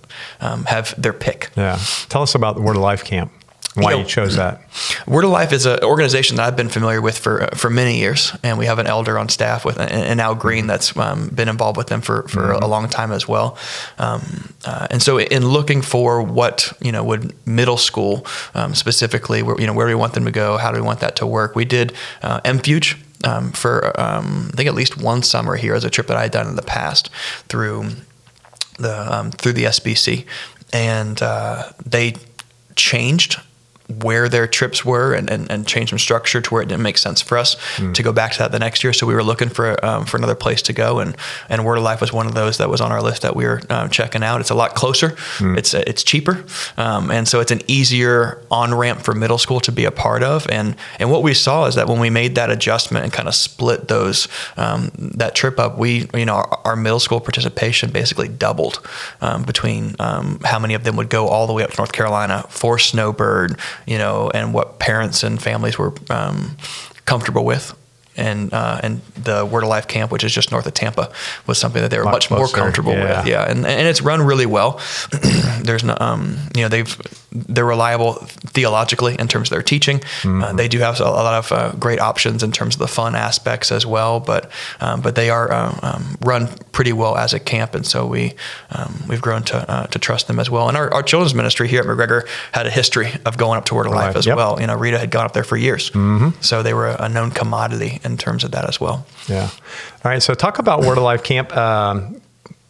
um, 0.41 0.65
have 0.65 0.99
their 0.99 1.13
pick. 1.13 1.51
Yeah. 1.55 1.77
Tell 2.09 2.23
us 2.23 2.33
about 2.33 2.55
the 2.55 2.63
Word 2.63 2.77
of 2.77 2.81
Life 2.81 3.03
camp. 3.03 3.31
Why 3.75 3.91
You 3.91 3.97
know- 3.97 4.03
you 4.03 4.07
chose 4.07 4.37
that? 4.37 4.61
Word 5.05 5.25
of 5.25 5.31
Life 5.31 5.51
is 5.51 5.65
an 5.65 5.83
organization 5.83 6.37
that 6.37 6.47
I've 6.47 6.55
been 6.55 6.69
familiar 6.69 7.01
with 7.01 7.17
for 7.17 7.43
uh, 7.43 7.49
for 7.55 7.69
many 7.69 7.99
years, 7.99 8.31
and 8.41 8.57
we 8.57 8.65
have 8.67 8.79
an 8.79 8.87
elder 8.87 9.19
on 9.19 9.27
staff 9.29 9.65
with 9.65 9.77
and 9.79 10.21
Al 10.21 10.33
Green 10.35 10.65
that's 10.65 10.95
um, 10.97 11.27
been 11.27 11.49
involved 11.49 11.75
with 11.77 11.87
them 11.87 12.01
for, 12.01 12.25
for 12.29 12.51
a 12.51 12.67
long 12.67 12.87
time 12.87 13.11
as 13.11 13.27
well. 13.27 13.57
Um, 13.97 14.53
uh, 14.65 14.87
and 14.89 15.01
so, 15.01 15.19
in 15.19 15.45
looking 15.47 15.81
for 15.81 16.21
what 16.21 16.71
you 16.81 16.91
know 16.91 17.03
would 17.03 17.33
middle 17.45 17.77
school 17.77 18.25
um, 18.53 18.73
specifically, 18.75 19.43
where 19.43 19.59
you 19.59 19.67
know 19.67 19.73
where 19.73 19.87
do 19.87 19.91
we 19.91 19.99
want 19.99 20.13
them 20.13 20.25
to 20.25 20.31
go, 20.31 20.57
how 20.57 20.71
do 20.71 20.77
we 20.79 20.85
want 20.85 21.01
that 21.01 21.17
to 21.17 21.27
work, 21.27 21.55
we 21.55 21.65
did 21.65 21.93
uh, 22.23 22.39
MFuge. 22.41 22.97
Um, 23.23 23.51
for 23.53 23.99
um, 23.99 24.49
I 24.53 24.57
think 24.57 24.67
at 24.69 24.75
least 24.75 24.97
one 25.01 25.23
summer 25.23 25.55
here 25.55 25.73
as 25.73 25.83
a 25.83 25.89
trip 25.89 26.07
that 26.07 26.17
I 26.17 26.23
had 26.23 26.31
done 26.31 26.47
in 26.47 26.55
the 26.55 26.61
past 26.61 27.09
through 27.49 27.89
the 28.77 29.13
um, 29.13 29.31
through 29.31 29.53
the 29.53 29.63
SBC, 29.63 30.25
and 30.71 31.21
uh, 31.21 31.71
they 31.83 32.15
changed 32.75 33.39
where 34.01 34.27
their 34.27 34.47
trips 34.47 34.83
were 34.83 35.13
and, 35.13 35.29
and, 35.29 35.49
and 35.51 35.67
changed 35.67 35.89
some 35.89 35.99
structure 35.99 36.41
to 36.41 36.53
where 36.53 36.63
it 36.63 36.67
didn't 36.67 36.81
make 36.81 36.97
sense 36.97 37.21
for 37.21 37.37
us 37.37 37.55
to 37.93 38.03
go 38.03 38.11
back 38.11 38.31
to 38.31 38.39
that 38.39 38.51
the 38.51 38.59
next 38.59 38.83
year. 38.83 38.93
So 38.93 39.05
we 39.05 39.13
were 39.13 39.23
looking 39.23 39.49
for 39.49 39.83
um, 39.85 40.05
for 40.05 40.17
another 40.17 40.35
place 40.35 40.61
to 40.63 40.73
go, 40.73 40.99
and 40.99 41.15
and 41.49 41.63
Word 41.65 41.77
of 41.77 41.83
Life 41.83 42.01
was 42.01 42.11
one 42.11 42.25
of 42.27 42.33
those 42.33 42.57
that 42.57 42.69
was 42.69 42.81
on 42.81 42.91
our 42.91 43.01
list 43.01 43.21
that 43.21 43.35
we 43.35 43.45
were 43.45 43.61
um, 43.69 43.89
checking 43.89 44.23
out. 44.23 44.41
It's 44.41 44.49
a 44.49 44.55
lot 44.55 44.75
closer, 44.75 45.15
it's 45.39 45.73
it's 45.73 46.03
cheaper, 46.03 46.45
um, 46.77 47.11
and 47.11 47.27
so 47.27 47.39
it's 47.39 47.51
an 47.51 47.61
easier 47.67 48.41
on 48.49 48.73
ramp 48.73 49.01
for 49.01 49.13
middle 49.13 49.37
school 49.37 49.59
to 49.61 49.71
be 49.71 49.85
a 49.85 49.91
part 49.91 50.23
of. 50.23 50.47
And 50.49 50.75
and 50.99 51.11
what 51.11 51.21
we 51.23 51.33
saw 51.33 51.65
is 51.65 51.75
that 51.75 51.87
when 51.87 51.99
we 51.99 52.09
made 52.09 52.35
that 52.35 52.49
adjustment 52.49 53.03
and 53.03 53.13
kind 53.13 53.27
of 53.27 53.35
split 53.35 53.87
those 53.87 54.27
um, 54.57 54.91
that 54.97 55.35
trip 55.35 55.59
up, 55.59 55.77
we 55.77 56.07
you 56.13 56.25
know 56.25 56.35
our, 56.35 56.59
our 56.65 56.75
middle 56.75 56.99
school 56.99 57.19
participation 57.19 57.91
basically 57.91 58.27
doubled 58.27 58.85
um, 59.21 59.43
between 59.43 59.95
um, 59.99 60.39
how 60.43 60.59
many 60.59 60.73
of 60.73 60.83
them 60.83 60.95
would 60.95 61.09
go 61.09 61.27
all 61.27 61.47
the 61.47 61.53
way 61.53 61.63
up 61.63 61.71
to 61.71 61.77
North 61.77 61.91
Carolina 61.91 62.45
for 62.49 62.79
Snowbird, 62.79 63.57
you 63.85 63.97
know, 63.97 64.29
and 64.33 64.53
what 64.53 64.79
parents 64.79 65.23
and 65.23 65.41
families 65.41 65.77
were 65.77 65.93
um, 66.09 66.57
comfortable 67.05 67.45
with. 67.45 67.77
And 68.17 68.53
uh, 68.53 68.79
and 68.81 69.01
the 69.15 69.45
Word 69.45 69.63
of 69.63 69.69
Life 69.69 69.89
camp, 69.89 70.09
which 70.09 70.23
is 70.23 70.31
just 70.31 70.49
north 70.49 70.65
of 70.65 70.73
Tampa, 70.73 71.11
was 71.47 71.57
something 71.57 71.81
that 71.81 71.91
they 71.91 71.97
were 71.97 72.05
much 72.05 72.31
more 72.31 72.47
comfortable 72.47 72.93
yeah. 72.93 73.19
with. 73.19 73.27
Yeah, 73.27 73.43
and 73.43 73.65
and 73.65 73.87
it's 73.87 74.01
run 74.01 74.21
really 74.21 74.45
well. 74.45 74.79
There's 75.61 75.83
no, 75.83 75.97
um, 75.99 76.37
you 76.55 76.61
know, 76.61 76.69
they've 76.69 76.97
they're 77.35 77.65
reliable 77.65 78.13
theologically 78.13 79.15
in 79.19 79.27
terms 79.27 79.47
of 79.47 79.51
their 79.51 79.61
teaching. 79.61 79.99
Mm-hmm. 79.99 80.43
Uh, 80.43 80.53
they 80.53 80.67
do 80.67 80.79
have 80.79 80.99
a 80.99 81.03
lot 81.03 81.33
of 81.33 81.51
uh, 81.51 81.71
great 81.77 81.99
options 81.99 82.43
in 82.43 82.51
terms 82.51 82.75
of 82.75 82.79
the 82.79 82.87
fun 82.87 83.15
aspects 83.15 83.71
as 83.71 83.85
well. 83.85 84.19
But 84.19 84.49
um, 84.79 85.01
but 85.01 85.15
they 85.15 85.29
are 85.29 85.51
uh, 85.51 85.79
um, 85.83 86.17
run 86.21 86.47
pretty 86.71 86.93
well 86.93 87.17
as 87.17 87.33
a 87.33 87.39
camp, 87.39 87.75
and 87.75 87.85
so 87.85 88.05
we 88.05 88.33
um, 88.71 89.03
we've 89.07 89.21
grown 89.21 89.43
to 89.43 89.69
uh, 89.69 89.87
to 89.87 89.99
trust 89.99 90.27
them 90.27 90.39
as 90.39 90.49
well. 90.49 90.67
And 90.67 90.77
our, 90.77 90.93
our 90.93 91.03
children's 91.03 91.35
ministry 91.35 91.67
here 91.67 91.81
at 91.81 91.87
McGregor 91.87 92.27
had 92.53 92.65
a 92.65 92.71
history 92.71 93.11
of 93.25 93.37
going 93.37 93.57
up 93.57 93.65
to 93.65 93.75
Word 93.75 93.87
of 93.87 93.93
Life 93.93 94.05
Life, 94.07 94.15
as 94.15 94.25
yep. 94.25 94.37
well. 94.37 94.59
You 94.59 94.67
know, 94.67 94.75
Rita 94.75 94.97
had 94.97 95.11
gone 95.11 95.25
up 95.25 95.33
there 95.33 95.43
for 95.43 95.57
years, 95.57 95.91
so 96.41 96.63
they 96.63 96.73
were 96.73 96.87
a 96.87 97.09
known 97.09 97.31
commodity 97.31 97.99
in 98.03 98.17
terms 98.17 98.43
of 98.43 98.51
that 98.51 98.67
as 98.67 98.79
well. 98.79 99.05
Yeah. 99.27 99.49
All 100.03 100.11
right. 100.11 100.21
So 100.21 100.33
talk 100.33 100.59
about 100.59 100.81
Word 100.81 100.97
of 100.97 101.03
Life 101.03 101.23
Camp. 101.23 101.51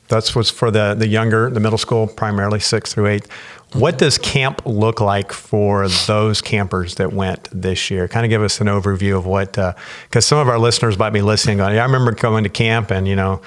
That's 0.07 0.35
what's 0.35 0.49
for 0.49 0.71
the 0.71 0.93
the 0.93 1.07
younger, 1.07 1.49
the 1.49 1.59
middle 1.59 1.77
school, 1.77 2.07
primarily 2.07 2.59
six 2.59 2.93
through 2.93 3.07
eight. 3.07 3.27
What 3.73 3.97
does 3.97 4.17
camp 4.17 4.61
look 4.65 5.01
like 5.01 5.33
for 5.33 5.89
those 5.89 6.41
campers 6.41 6.95
that 6.95 7.11
went 7.11 7.49
this 7.51 7.91
year? 7.91 8.07
Kind 8.07 8.25
of 8.25 8.29
give 8.29 8.41
us 8.41 8.61
an 8.61 8.67
overview 8.67 9.17
of 9.17 9.25
what, 9.25 9.57
uh, 9.57 9.73
because 10.03 10.25
some 10.25 10.37
of 10.37 10.47
our 10.47 10.57
listeners 10.57 10.97
might 10.97 11.09
be 11.09 11.21
listening. 11.21 11.57
Going, 11.57 11.75
yeah, 11.75 11.81
I 11.81 11.85
remember 11.85 12.13
going 12.13 12.45
to 12.45 12.49
camp, 12.49 12.89
and 12.89 13.05
you 13.05 13.17
know, 13.17 13.41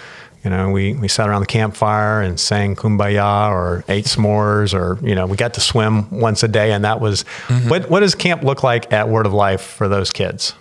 you 0.45 0.51
know, 0.51 0.71
we 0.71 0.93
we 0.95 1.09
sat 1.09 1.29
around 1.29 1.41
the 1.41 1.47
campfire 1.47 2.21
and 2.21 2.39
sang 2.39 2.77
"Kumbaya" 2.77 3.51
or 3.51 3.85
ate 3.89 4.05
s'mores, 4.05 4.75
or 4.75 4.99
you 5.07 5.15
know, 5.15 5.27
we 5.27 5.37
got 5.37 5.55
to 5.55 5.61
swim 5.61 6.11
once 6.11 6.43
a 6.43 6.49
day, 6.49 6.73
and 6.73 6.85
that 6.85 7.01
was. 7.01 7.25
Mm-hmm. 7.47 7.69
What 7.71 7.89
what 7.91 8.01
does 8.01 8.15
camp 8.15 8.43
look 8.43 8.63
like 8.63 8.93
at 8.93 9.09
Word 9.09 9.25
of 9.25 9.33
Life 9.33 9.63
for 9.63 9.89
those 9.89 10.11
kids? 10.11 10.53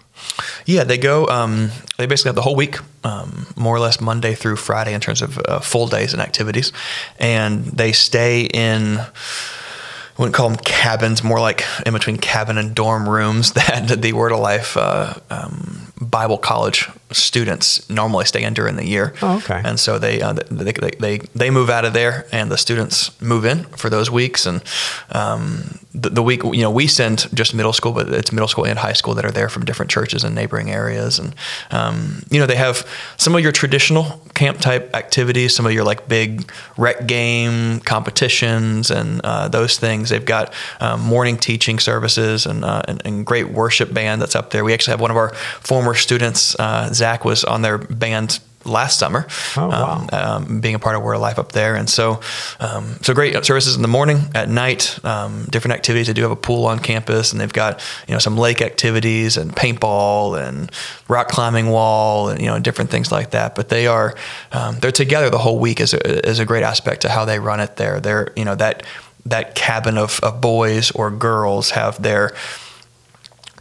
Yeah, 0.65 0.83
they 0.83 0.97
go. 0.97 1.27
Um, 1.27 1.71
they 1.97 2.05
basically 2.05 2.29
have 2.29 2.35
the 2.35 2.41
whole 2.41 2.55
week, 2.55 2.77
um, 3.03 3.47
more 3.55 3.75
or 3.75 3.79
less 3.79 4.01
Monday 4.01 4.35
through 4.35 4.57
Friday, 4.57 4.93
in 4.93 5.01
terms 5.01 5.21
of 5.21 5.39
uh, 5.39 5.59
full 5.59 5.87
days 5.87 6.13
and 6.13 6.21
activities, 6.21 6.71
and 7.19 7.65
they 7.65 7.91
stay 7.91 8.43
in. 8.43 8.99
I 8.99 10.21
wouldn't 10.21 10.35
call 10.35 10.49
them 10.49 10.57
cabins, 10.57 11.23
more 11.23 11.39
like 11.39 11.63
in 11.85 11.93
between 11.93 12.17
cabin 12.17 12.57
and 12.57 12.73
dorm 12.73 13.07
rooms 13.07 13.51
that 13.53 14.01
the 14.01 14.13
Word 14.13 14.31
of 14.31 14.39
Life 14.39 14.75
uh, 14.75 15.13
um, 15.29 15.93
Bible 16.01 16.39
college 16.39 16.89
students 17.11 17.89
normally 17.89 18.25
stay 18.25 18.43
in 18.43 18.53
during 18.53 18.75
the 18.75 18.85
year. 18.85 19.13
Oh, 19.21 19.37
okay. 19.37 19.61
And 19.63 19.79
so 19.79 19.97
they, 19.97 20.21
uh, 20.21 20.33
they, 20.33 20.71
they, 20.71 20.91
they, 20.99 21.17
they 21.35 21.49
move 21.49 21.69
out 21.69 21.85
of 21.85 21.93
there 21.93 22.27
and 22.31 22.51
the 22.51 22.57
students 22.57 23.19
move 23.21 23.45
in 23.45 23.63
for 23.65 23.89
those 23.89 24.11
weeks. 24.11 24.45
And 24.45 24.63
um, 25.11 25.79
the, 25.93 26.09
the, 26.09 26.23
week, 26.23 26.43
you 26.43 26.61
know, 26.61 26.71
we 26.71 26.87
send 26.87 27.27
just 27.33 27.53
middle 27.53 27.73
school, 27.73 27.93
but 27.93 28.09
it's 28.09 28.31
middle 28.31 28.47
school 28.47 28.65
and 28.65 28.77
high 28.77 28.93
school 28.93 29.13
that 29.15 29.25
are 29.25 29.31
there 29.31 29.49
from 29.49 29.65
different 29.65 29.89
churches 29.89 30.23
and 30.23 30.35
neighboring 30.35 30.69
areas. 30.69 31.17
And, 31.17 31.33
um, 31.71 32.23
you 32.29 32.39
know, 32.39 32.45
they 32.45 32.55
have 32.55 32.87
some 33.15 33.35
of 33.35 33.41
your 33.41 33.51
traditional 33.51 34.21
camp 34.33 34.59
type 34.59 34.95
activities, 34.95 35.55
some 35.55 35.65
of 35.65 35.71
your 35.71 35.83
like 35.83 36.07
big 36.07 36.51
rec 36.77 37.07
game 37.07 37.79
competitions 37.79 38.91
and 38.91 39.21
uh, 39.23 39.47
those 39.47 39.77
things. 39.77 40.09
They've 40.09 40.23
got 40.23 40.53
um, 40.79 41.01
morning 41.01 41.37
teaching 41.37 41.79
services 41.79 42.45
and, 42.45 42.63
uh, 42.63 42.83
and, 42.87 43.01
and, 43.05 43.25
great 43.25 43.49
worship 43.49 43.93
band 43.93 44.21
that's 44.21 44.35
up 44.35 44.51
there. 44.51 44.63
We 44.63 44.73
actually 44.73 44.91
have 44.91 45.01
one 45.01 45.11
of 45.11 45.17
our 45.17 45.33
former 45.33 45.95
students, 45.95 46.55
uh, 46.59 46.93
Zach, 46.97 47.25
was 47.25 47.43
on 47.43 47.61
their 47.61 47.77
band 47.77 48.39
last 48.67 48.99
summer, 48.99 49.27
oh, 49.55 49.67
wow. 49.67 50.07
um, 50.11 50.45
um, 50.47 50.61
being 50.61 50.75
a 50.75 50.79
part 50.79 50.95
of 50.95 51.01
Word 51.01 51.15
of 51.15 51.21
Life 51.21 51.39
up 51.39 51.51
there. 51.51 51.75
And 51.75 51.89
so, 51.89 52.19
um, 52.59 52.97
so 53.01 53.13
great 53.13 53.33
services 53.45 53.75
in 53.75 53.81
the 53.81 53.87
morning, 53.87 54.19
at 54.35 54.49
night, 54.49 54.99
um, 55.05 55.45
different 55.49 55.75
activities. 55.75 56.07
They 56.07 56.13
do 56.13 56.21
have 56.23 56.31
a 56.31 56.35
pool 56.35 56.65
on 56.65 56.79
campus, 56.79 57.31
and 57.31 57.41
they've 57.41 57.51
got 57.51 57.81
you 58.07 58.13
know 58.13 58.19
some 58.19 58.37
lake 58.37 58.61
activities 58.61 59.37
and 59.37 59.55
paintball 59.55 60.39
and 60.47 60.71
rock 61.07 61.29
climbing 61.29 61.69
wall 61.69 62.29
and 62.29 62.41
you 62.41 62.47
know 62.47 62.59
different 62.59 62.89
things 62.89 63.11
like 63.11 63.31
that. 63.31 63.55
But 63.55 63.69
they 63.69 63.87
are 63.87 64.15
um, 64.51 64.79
they're 64.79 64.91
together 64.91 65.29
the 65.29 65.37
whole 65.37 65.59
week 65.59 65.79
is 65.79 65.93
a, 65.93 66.27
is 66.27 66.39
a 66.39 66.45
great 66.45 66.63
aspect 66.63 67.01
to 67.01 67.09
how 67.09 67.25
they 67.25 67.39
run 67.39 67.59
it 67.59 67.77
there. 67.77 67.99
They're 67.99 68.31
you 68.35 68.45
know 68.45 68.55
that 68.55 68.83
that 69.25 69.55
cabin 69.55 69.97
of, 69.97 70.19
of 70.23 70.39
boys 70.39 70.91
or 70.91 71.11
girls 71.11 71.71
have 71.71 72.01
their 72.01 72.33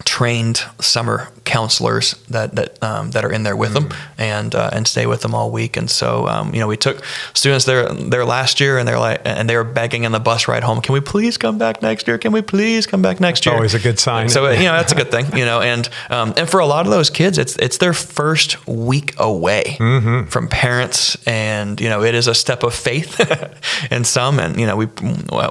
trained 0.04 0.62
summer 0.80 1.28
counselors 1.46 2.12
that 2.28 2.54
that 2.56 2.82
um, 2.82 3.12
that 3.12 3.24
are 3.24 3.32
in 3.32 3.44
there 3.44 3.56
with 3.56 3.72
mm-hmm. 3.72 3.88
them 3.88 3.98
and 4.18 4.54
uh, 4.54 4.68
and 4.72 4.86
stay 4.86 5.06
with 5.06 5.22
them 5.22 5.34
all 5.34 5.50
week. 5.50 5.76
And 5.78 5.90
so 5.90 6.28
um, 6.28 6.52
you 6.52 6.60
know 6.60 6.66
we 6.66 6.76
took 6.76 7.02
students 7.32 7.64
there 7.64 7.88
there 7.88 8.26
last 8.26 8.60
year 8.60 8.76
and 8.76 8.86
they're 8.86 8.98
like 8.98 9.22
and 9.24 9.48
they 9.48 9.56
were 9.56 9.64
begging 9.64 10.04
in 10.04 10.12
the 10.12 10.20
bus 10.20 10.48
ride 10.48 10.64
home. 10.64 10.82
Can 10.82 10.92
we 10.92 11.00
please 11.00 11.38
come 11.38 11.56
back 11.56 11.80
next 11.80 12.06
year? 12.06 12.18
Can 12.18 12.32
we 12.32 12.42
please 12.42 12.86
come 12.86 13.00
back 13.00 13.20
next 13.20 13.46
year? 13.46 13.54
Always 13.54 13.74
a 13.74 13.78
good 13.78 13.98
sign. 13.98 14.28
So 14.28 14.50
you 14.50 14.64
know 14.64 14.72
that's 14.72 14.92
a 14.92 14.96
good 14.96 15.10
thing. 15.10 15.34
You 15.36 15.46
know 15.46 15.62
and 15.62 15.88
um, 16.10 16.34
and 16.36 16.50
for 16.50 16.60
a 16.60 16.66
lot 16.66 16.84
of 16.84 16.92
those 16.92 17.08
kids 17.08 17.38
it's 17.38 17.56
it's 17.56 17.78
their 17.78 17.94
first 17.94 18.66
week 18.66 19.14
away 19.18 19.76
mm-hmm. 19.78 20.28
from 20.28 20.48
parents 20.48 21.16
and 21.26 21.80
you 21.80 21.88
know 21.88 22.02
it 22.02 22.14
is 22.14 22.26
a 22.26 22.34
step 22.34 22.62
of 22.64 22.74
faith 22.74 23.20
in 23.90 24.04
some 24.04 24.38
and 24.40 24.58
you 24.60 24.66
know 24.66 24.76
we 24.76 24.86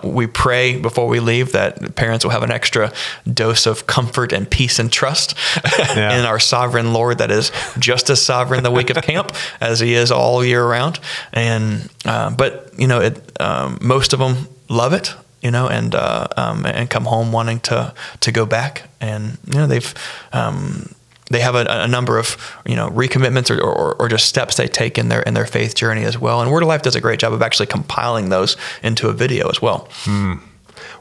we 0.04 0.28
pray 0.28 0.78
before 0.78 1.08
we 1.08 1.20
leave 1.20 1.54
that 1.54 1.96
parents 1.96 2.26
will 2.26 2.32
have 2.32 2.44
an 2.44 2.52
extra 2.52 2.92
dose 3.32 3.66
of 3.66 3.88
comfort 3.88 4.34
and 4.34 4.50
peace 4.50 4.78
and 4.78 4.92
trust 4.92 5.36
yeah. 5.96 6.20
in 6.20 6.26
our 6.26 6.40
sovereign 6.40 6.94
Lord 6.94 7.20
that 7.20 7.32
is 7.32 7.52
just 7.80 8.10
as 8.10 8.22
sovereign 8.22 8.64
the 8.64 8.72
week 8.72 8.90
of 8.90 9.02
camp 9.04 9.36
as 9.62 9.80
he 9.80 9.94
is 9.94 10.12
all 10.12 10.44
year 10.44 10.66
round. 10.66 11.00
And 11.34 11.90
uh, 12.06 12.32
but 12.32 12.74
you 12.78 12.88
know, 12.88 13.02
it, 13.02 13.42
um, 13.42 13.78
most 13.82 14.14
of 14.14 14.20
them 14.20 14.48
love 14.70 14.94
it. 14.94 15.14
You 15.42 15.52
know, 15.52 15.68
and 15.68 15.94
uh, 15.94 16.28
um, 16.38 16.66
and 16.66 16.90
come 16.90 17.06
home 17.06 17.32
wanting 17.32 17.60
to 17.62 17.94
to 18.22 18.32
go 18.32 18.48
back, 18.48 18.90
and 19.00 19.38
you 19.46 19.54
know 19.54 19.68
they've 19.68 19.94
um, 20.34 20.96
they 21.30 21.40
have 21.40 21.56
a, 21.56 21.66
a, 21.68 21.88
number 21.88 22.18
of 22.18 22.38
you 22.66 22.76
know 22.76 22.90
recommitments 22.90 23.56
or, 23.56 23.62
or, 23.62 23.96
or, 23.96 24.10
just 24.10 24.28
steps 24.28 24.58
they 24.58 24.68
take 24.68 24.98
in 24.98 25.10
their 25.10 25.22
in 25.22 25.34
their 25.34 25.46
faith 25.46 25.76
journey 25.76 26.04
as 26.04 26.18
well. 26.20 26.42
And 26.42 26.52
Word 26.52 26.64
of 26.64 26.68
Life 26.68 26.82
does 26.82 26.96
a 26.96 27.02
great 27.02 27.20
job 27.20 27.34
of 27.34 27.42
actually 27.42 27.68
compiling 27.68 28.30
those 28.30 28.58
into 28.84 29.08
a 29.08 29.14
video 29.14 29.50
as 29.50 29.62
well. 29.62 29.88
Mm. 30.06 30.40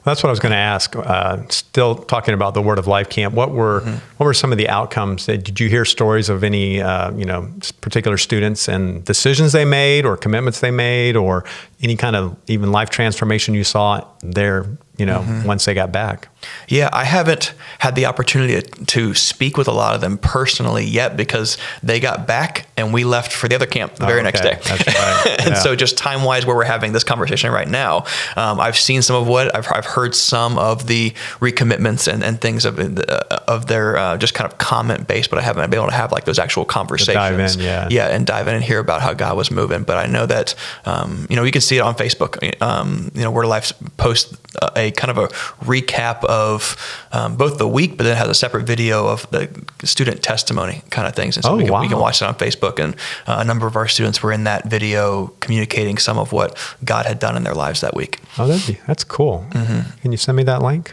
That's 0.05 0.23
what 0.23 0.29
I 0.29 0.33
was 0.33 0.41
going 0.41 0.53
to 0.53 0.59
ask. 0.59 0.95
Uh, 0.95 1.49
still 1.49 1.95
talking 1.95 2.35
about 2.35 2.53
the 2.53 2.61
Word 2.61 2.79
of 2.79 2.87
Life 2.87 3.09
camp. 3.09 3.35
What 3.35 3.51
were 3.51 3.81
mm-hmm. 3.81 3.97
what 4.19 4.27
were 4.27 4.35
some 4.35 4.53
of 4.53 4.59
the 4.59 4.69
outcomes? 4.69 5.27
Did 5.27 5.59
you 5.59 5.69
hear 5.69 5.85
stories 5.85 6.29
of 6.29 6.45
any 6.45 6.83
uh, 6.83 7.11
you 7.13 7.25
know 7.25 7.51
particular 7.81 8.19
students 8.19 8.69
and 8.69 9.05
decisions 9.05 9.53
they 9.53 9.65
made, 9.65 10.05
or 10.05 10.17
commitments 10.17 10.61
they 10.61 10.71
made, 10.71 11.17
or 11.17 11.45
any 11.81 11.97
kind 11.97 12.17
of 12.17 12.37
even 12.49 12.71
life 12.71 12.91
transformation 12.91 13.55
you 13.55 13.65
saw 13.65 14.07
there 14.21 14.67
you 14.97 15.07
know, 15.07 15.21
mm-hmm. 15.21 15.47
once 15.47 15.65
they 15.65 15.75
got 15.75 15.91
back. 15.91 16.29
Yeah, 16.69 16.89
I 16.93 17.05
haven't 17.05 17.55
had 17.79 17.97
the 17.97 18.07
opportunity 18.07 18.63
to 18.63 19.15
speak 19.15 19.57
with 19.57 19.67
a 19.67 19.73
lot 19.73 19.95
of 19.95 20.01
them 20.01 20.19
personally 20.19 20.85
yet 20.85 21.17
because 21.17 21.59
they 21.83 21.99
got 21.99 22.27
back 22.27 22.67
and 22.77 22.93
we 22.93 23.05
left 23.05 23.33
for 23.33 23.49
the 23.49 23.55
other 23.55 23.67
camp 23.67 23.97
the 23.97 24.05
oh, 24.05 24.07
very 24.07 24.21
okay. 24.21 24.25
next 24.25 24.41
day. 24.41 24.59
Right. 24.95 25.41
and 25.41 25.51
yeah. 25.51 25.55
so, 25.55 25.75
just 25.75 25.97
time 25.99 26.23
wise, 26.23 26.47
where 26.47 26.55
we're 26.55 26.65
having 26.65 26.93
this 26.93 27.05
conversation 27.05 27.51
right 27.51 27.69
now, 27.69 28.05
um, 28.37 28.61
I've 28.61 28.77
seen 28.77 29.03
some 29.03 29.17
of 29.17 29.27
what 29.27 29.55
I've, 29.55 29.67
I've 29.73 29.87
heard 29.87 30.15
some 30.15 30.59
of 30.59 30.87
the 30.87 31.11
recommitments 31.41 32.13
and, 32.13 32.23
and 32.23 32.41
things 32.41 32.65
of 32.65 32.79
uh, 32.79 33.23
of 33.49 33.67
their 33.67 33.97
uh, 33.97 34.17
just 34.17 34.35
kind 34.35 34.51
of 34.51 34.59
comment 34.59 35.09
based, 35.09 35.31
but 35.31 35.39
I 35.39 35.43
haven't 35.43 35.69
been 35.71 35.79
able 35.79 35.89
to 35.89 35.95
have 35.95 36.13
like 36.13 36.25
those 36.25 36.39
actual 36.39 36.65
conversations. 36.65 37.57
in, 37.57 37.63
yeah, 37.63 37.89
yeah, 37.91 38.09
and 38.09 38.27
dive 38.27 38.47
in 38.49 38.55
and 38.55 38.65
hear 38.65 38.79
about 38.79 39.03
how 39.03 39.15
God 39.15 39.37
was 39.37 39.51
moving. 39.51 39.83
But 39.83 39.99
I 39.99 40.07
know 40.07 40.27
that 40.27 40.55
um, 40.85 41.27
you 41.29 41.37
know 41.37 41.45
you 41.45 41.53
can 41.53 41.63
see 41.63 41.77
it 41.77 41.81
on 41.81 41.95
Facebook. 41.95 42.63
Um, 42.63 43.11
you 43.15 43.23
know, 43.23 43.31
Word 43.31 43.45
of 43.45 43.51
Life 43.51 43.73
post 43.97 44.35
a 44.77 44.84
a 44.85 44.91
kind 44.91 45.11
of 45.11 45.19
a 45.19 45.29
recap 45.65 46.25
of 46.25 46.77
um, 47.13 47.37
both 47.37 47.59
the 47.59 47.69
week, 47.69 47.97
but 47.97 48.05
then 48.05 48.17
has 48.17 48.29
a 48.29 48.35
separate 48.35 48.67
video 48.67 49.07
of 49.07 49.29
the 49.31 49.49
student 49.85 50.23
testimony 50.23 50.83
kind 50.91 51.07
of 51.07 51.15
things. 51.15 51.37
And 51.37 51.45
so 51.45 51.53
oh, 51.53 51.57
we, 51.57 51.65
can, 51.65 51.73
wow. 51.73 51.81
we 51.81 51.89
can 51.89 51.99
watch 51.99 52.23
it 52.23 52.27
on 52.27 52.35
Facebook. 52.35 52.83
And 52.83 52.95
uh, 53.27 53.39
a 53.39 53.45
number 53.45 53.67
of 53.67 53.77
our 53.77 53.89
students 53.89 54.23
were 54.23 54.33
in 54.33 54.45
that 54.45 54.67
video 54.67 55.29
communicating 55.41 55.99
some 55.99 56.19
of 56.19 56.33
what 56.33 56.59
God 56.85 57.07
had 57.07 57.19
done 57.19 57.37
in 57.37 57.45
their 57.45 57.55
lives 57.55 57.81
that 57.81 57.95
week. 57.95 58.21
Oh, 58.39 58.47
that'd 58.47 58.67
be, 58.67 58.81
that's 58.87 59.05
cool. 59.05 59.47
Mm-hmm. 59.51 60.01
Can 60.01 60.13
you 60.13 60.19
send 60.19 60.37
me 60.37 60.45
that 60.45 60.63
link? 60.63 60.93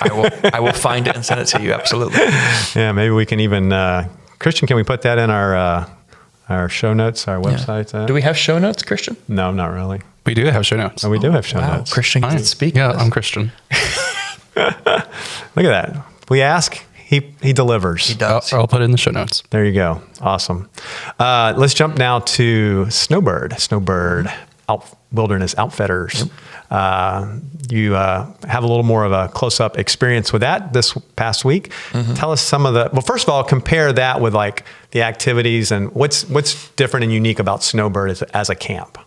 I 0.00 0.10
will. 0.12 0.50
I 0.54 0.60
will 0.60 0.72
find 0.72 1.08
it 1.08 1.16
and 1.16 1.24
send 1.24 1.40
it 1.40 1.46
to 1.46 1.62
you. 1.62 1.72
Absolutely. 1.72 2.20
Yeah, 2.74 2.92
maybe 2.92 3.10
we 3.10 3.26
can 3.26 3.40
even 3.40 3.72
uh, 3.72 4.08
Christian. 4.38 4.68
Can 4.68 4.76
we 4.76 4.84
put 4.84 5.02
that 5.02 5.18
in 5.18 5.28
our 5.28 5.56
uh, 5.56 5.90
our 6.48 6.68
show 6.68 6.92
notes, 6.92 7.26
our 7.26 7.38
website? 7.38 7.92
Yeah. 7.92 8.06
Do 8.06 8.14
we 8.14 8.22
have 8.22 8.36
show 8.36 8.58
notes, 8.58 8.82
Christian? 8.82 9.16
No, 9.28 9.50
not 9.50 9.72
really. 9.72 10.02
We 10.26 10.34
do 10.34 10.44
have 10.46 10.66
show 10.66 10.76
notes. 10.76 11.04
Oh, 11.04 11.10
we 11.10 11.18
do 11.18 11.30
have 11.30 11.46
show 11.46 11.60
wow. 11.60 11.78
notes. 11.78 11.92
Christian 11.92 12.22
can 12.22 12.38
speak. 12.40 12.74
Yeah, 12.74 12.92
I'm 12.92 13.10
Christian. 13.10 13.52
Look 14.56 14.56
at 14.56 15.06
that. 15.56 16.04
We 16.28 16.42
ask, 16.42 16.82
he 16.94 17.34
he 17.42 17.52
delivers. 17.52 18.06
He 18.06 18.14
does. 18.14 18.52
I'll, 18.52 18.60
I'll, 18.60 18.68
put 18.68 18.82
it 18.82 18.84
in 18.84 18.92
the 18.92 18.98
show 18.98 19.10
notes. 19.10 19.42
There 19.50 19.64
you 19.64 19.72
go. 19.72 20.02
Awesome. 20.20 20.70
Uh, 21.18 21.54
let's 21.56 21.74
jump 21.74 21.98
now 21.98 22.20
to 22.20 22.88
Snowbird. 22.90 23.58
Snowbird 23.58 24.30
out, 24.68 24.86
Wilderness 25.12 25.56
Outfitters. 25.58 26.20
Yep. 26.20 26.28
Uh, 26.70 27.38
you 27.68 27.96
uh, 27.96 28.32
have 28.46 28.62
a 28.62 28.66
little 28.66 28.84
more 28.84 29.04
of 29.04 29.10
a 29.10 29.28
close-up 29.28 29.76
experience 29.76 30.32
with 30.32 30.40
that 30.42 30.72
this 30.72 30.96
past 31.16 31.44
week. 31.44 31.70
Mm-hmm. 31.90 32.14
Tell 32.14 32.30
us 32.30 32.40
some 32.40 32.64
of 32.64 32.74
the. 32.74 32.90
Well, 32.92 33.02
first 33.02 33.24
of 33.24 33.30
all, 33.30 33.42
compare 33.42 33.92
that 33.92 34.20
with 34.20 34.34
like 34.34 34.64
the 34.92 35.02
activities 35.02 35.72
and 35.72 35.92
what's 35.92 36.28
what's 36.28 36.68
different 36.72 37.04
and 37.04 37.12
unique 37.12 37.40
about 37.40 37.64
Snowbird 37.64 38.10
as, 38.10 38.22
as 38.22 38.50
a 38.50 38.54
camp. 38.54 38.98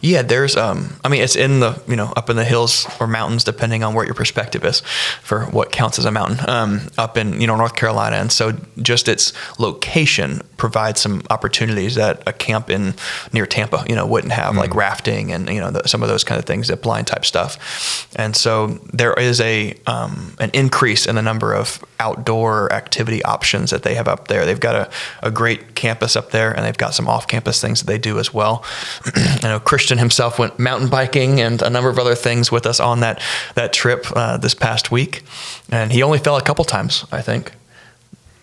Yeah, 0.00 0.22
there's 0.22 0.56
um 0.56 0.96
I 1.04 1.08
mean 1.08 1.22
it's 1.22 1.36
in 1.36 1.60
the 1.60 1.80
you 1.86 1.96
know 1.96 2.12
up 2.16 2.30
in 2.30 2.36
the 2.36 2.44
hills 2.44 2.86
or 3.00 3.06
mountains 3.06 3.44
depending 3.44 3.84
on 3.84 3.94
where 3.94 4.04
your 4.04 4.14
perspective 4.14 4.64
is 4.64 4.80
for 5.22 5.44
what 5.46 5.72
counts 5.72 5.98
as 5.98 6.04
a 6.04 6.10
mountain 6.10 6.48
um 6.48 6.80
up 6.98 7.16
in 7.16 7.40
you 7.40 7.46
know 7.46 7.56
North 7.56 7.76
Carolina. 7.76 8.16
And 8.16 8.32
so 8.32 8.52
just 8.80 9.08
its 9.08 9.32
location 9.58 10.42
provides 10.56 11.00
some 11.00 11.22
opportunities 11.30 11.94
that 11.96 12.22
a 12.26 12.32
camp 12.32 12.70
in 12.70 12.94
near 13.32 13.46
Tampa 13.46 13.84
you 13.88 13.94
know 13.94 14.06
wouldn't 14.06 14.32
have 14.32 14.54
mm. 14.54 14.58
like 14.58 14.74
rafting 14.74 15.32
and 15.32 15.48
you 15.48 15.60
know 15.60 15.70
the, 15.70 15.86
some 15.88 16.02
of 16.02 16.08
those 16.08 16.24
kind 16.24 16.38
of 16.38 16.44
things 16.44 16.66
zip 16.66 16.86
line 16.86 17.04
type 17.04 17.24
stuff. 17.24 18.08
And 18.16 18.36
so 18.36 18.78
there 18.92 19.14
is 19.14 19.40
a 19.40 19.74
um, 19.86 20.34
an 20.38 20.50
increase 20.52 21.06
in 21.06 21.14
the 21.16 21.22
number 21.22 21.54
of 21.54 21.84
outdoor 21.98 22.72
activity 22.72 23.22
options 23.24 23.70
that 23.70 23.82
they 23.82 23.94
have 23.94 24.08
up 24.08 24.28
there. 24.28 24.44
They've 24.44 24.58
got 24.58 24.74
a, 24.74 24.90
a 25.22 25.30
great 25.30 25.74
campus 25.74 26.16
up 26.16 26.30
there 26.30 26.52
and 26.52 26.64
they've 26.64 26.76
got 26.76 26.94
some 26.94 27.08
off 27.08 27.28
campus 27.28 27.60
things 27.60 27.80
that 27.80 27.86
they 27.86 27.98
do 27.98 28.18
as 28.18 28.34
well. 28.34 28.64
I 29.14 29.38
know 29.44 29.60
Christian 29.72 29.92
Christian 29.92 29.98
himself 29.98 30.38
went 30.38 30.58
mountain 30.58 30.88
biking 30.88 31.40
and 31.40 31.62
a 31.62 31.68
number 31.68 31.90
of 31.90 31.98
other 31.98 32.14
things 32.14 32.52
with 32.52 32.66
us 32.66 32.78
on 32.78 33.00
that 33.00 33.22
that 33.54 33.72
trip 33.72 34.06
uh, 34.14 34.36
this 34.36 34.54
past 34.54 34.90
week, 34.90 35.22
and 35.70 35.92
he 35.92 36.02
only 36.02 36.18
fell 36.18 36.36
a 36.36 36.42
couple 36.42 36.64
times, 36.64 37.04
I 37.10 37.22
think. 37.22 37.52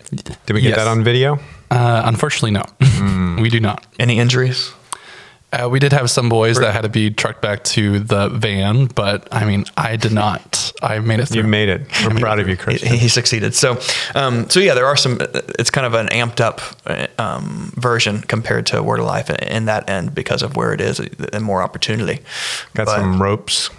Did 0.10 0.54
we 0.54 0.62
get 0.62 0.70
yes. 0.70 0.78
that 0.78 0.88
on 0.88 1.04
video? 1.04 1.40
Uh, 1.72 2.02
unfortunately, 2.06 2.52
no. 2.52 2.64
Mm. 3.00 3.42
we 3.42 3.50
do 3.50 3.60
not. 3.60 3.86
Any 3.98 4.20
injuries? 4.20 4.74
Uh, 5.52 5.68
we 5.68 5.80
did 5.80 5.92
have 5.92 6.12
some 6.12 6.30
boys 6.30 6.60
that 6.60 6.74
had 6.74 6.82
to 6.82 6.90
be 6.90 7.10
trucked 7.10 7.42
back 7.42 7.64
to 7.64 8.00
the 8.00 8.30
van, 8.30 8.86
but 8.86 9.28
I 9.32 9.46
mean, 9.46 9.66
I 9.76 9.96
did 9.96 10.12
not. 10.12 10.72
I 10.82 11.00
made 11.00 11.20
it 11.20 11.26
through. 11.26 11.42
You 11.42 11.48
made 11.48 11.70
it. 11.70 11.88
We're 12.06 12.20
proud 12.20 12.40
of 12.40 12.48
you, 12.48 12.56
Chris. 12.56 12.82
He, 12.82 12.98
he 12.98 13.08
succeeded. 13.08 13.56
So, 13.56 13.80
um, 14.14 14.48
so 14.50 14.60
yeah, 14.60 14.76
there 14.76 14.86
are 14.86 14.96
some. 14.96 15.18
It's 15.58 15.72
kind 15.72 15.88
of 15.88 15.96
an 15.96 16.08
amped 16.08 16.40
up 16.40 16.62
um, 17.20 17.72
version 17.76 18.22
compared 18.22 18.68
to 18.68 18.84
Word 18.84 19.00
of 19.00 19.06
Life 19.06 19.32
in 19.32 19.66
that 19.66 19.90
end 19.90 20.14
because 20.14 20.44
of 20.44 20.56
where 20.56 20.72
it 20.72 20.82
is 20.82 21.00
and 21.00 21.44
more 21.44 21.64
opportunity. 21.64 22.22
Got 22.76 22.86
but, 22.86 22.98
some 22.98 23.22
ropes 23.22 23.72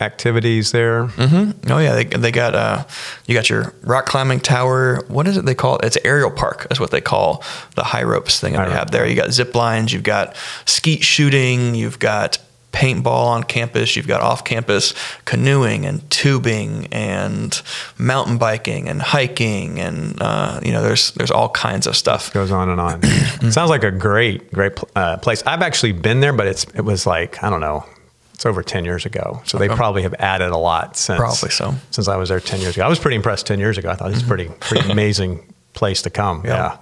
activities 0.00 0.72
there. 0.72 1.06
Mm-hmm. 1.06 1.72
Oh 1.72 1.78
yeah, 1.78 1.94
they, 1.94 2.04
they 2.04 2.30
got 2.30 2.54
uh, 2.54 2.84
you 3.26 3.34
got 3.34 3.48
your 3.48 3.74
rock 3.82 4.06
climbing 4.06 4.40
tower. 4.40 5.04
What 5.08 5.26
is 5.26 5.36
it 5.36 5.44
they 5.44 5.54
call 5.54 5.76
it? 5.76 5.84
It's 5.84 5.98
aerial 6.04 6.30
park. 6.30 6.66
That's 6.68 6.80
what 6.80 6.90
they 6.90 7.00
call 7.00 7.42
the 7.74 7.84
high 7.84 8.02
ropes 8.02 8.40
thing 8.40 8.54
that 8.54 8.68
they 8.68 8.74
have 8.74 8.90
there. 8.90 9.06
You 9.06 9.16
got 9.16 9.32
zip 9.32 9.54
lines. 9.54 9.92
You've 9.92 10.02
got 10.02 10.36
skeet 10.66 11.02
shooting. 11.02 11.74
You've 11.74 11.98
got 11.98 12.38
paintball 12.74 13.26
on 13.26 13.44
campus, 13.44 13.94
you've 13.94 14.08
got 14.08 14.20
off 14.20 14.44
campus 14.44 14.94
canoeing 15.24 15.86
and 15.86 16.10
tubing 16.10 16.88
and 16.92 17.62
mountain 17.96 18.36
biking 18.36 18.88
and 18.88 19.00
hiking 19.00 19.78
and 19.78 20.20
uh, 20.20 20.60
you 20.62 20.72
know 20.72 20.82
there's 20.82 21.12
there's 21.12 21.30
all 21.30 21.48
kinds 21.48 21.86
of 21.86 21.96
stuff. 21.96 22.32
Goes 22.32 22.50
on 22.50 22.68
and 22.68 22.80
on. 22.80 23.02
Sounds 23.52 23.70
like 23.70 23.84
a 23.84 23.92
great 23.92 24.52
great 24.52 24.72
uh, 24.96 25.16
place. 25.18 25.42
I've 25.46 25.62
actually 25.62 25.92
been 25.92 26.20
there, 26.20 26.32
but 26.32 26.48
it's 26.48 26.64
it 26.74 26.82
was 26.82 27.06
like 27.06 27.42
I 27.42 27.48
don't 27.48 27.60
know. 27.60 27.84
It's 28.44 28.50
over 28.50 28.62
ten 28.62 28.84
years 28.84 29.06
ago, 29.06 29.40
so 29.46 29.56
they 29.56 29.68
probably 29.68 30.02
have 30.02 30.12
added 30.18 30.50
a 30.50 30.58
lot 30.58 30.98
since. 30.98 31.18
Probably 31.18 31.48
so. 31.48 31.72
Since 31.92 32.08
I 32.08 32.16
was 32.16 32.28
there 32.28 32.40
ten 32.40 32.60
years 32.60 32.76
ago, 32.76 32.84
I 32.84 32.88
was 32.88 32.98
pretty 32.98 33.16
impressed 33.16 33.46
ten 33.46 33.58
years 33.58 33.78
ago. 33.78 33.88
I 33.88 33.94
thought 33.94 34.10
it's 34.10 34.22
pretty 34.22 34.50
pretty 34.60 34.90
amazing 34.90 35.50
place 35.72 36.02
to 36.02 36.10
come. 36.10 36.42
Yeah. 36.44 36.76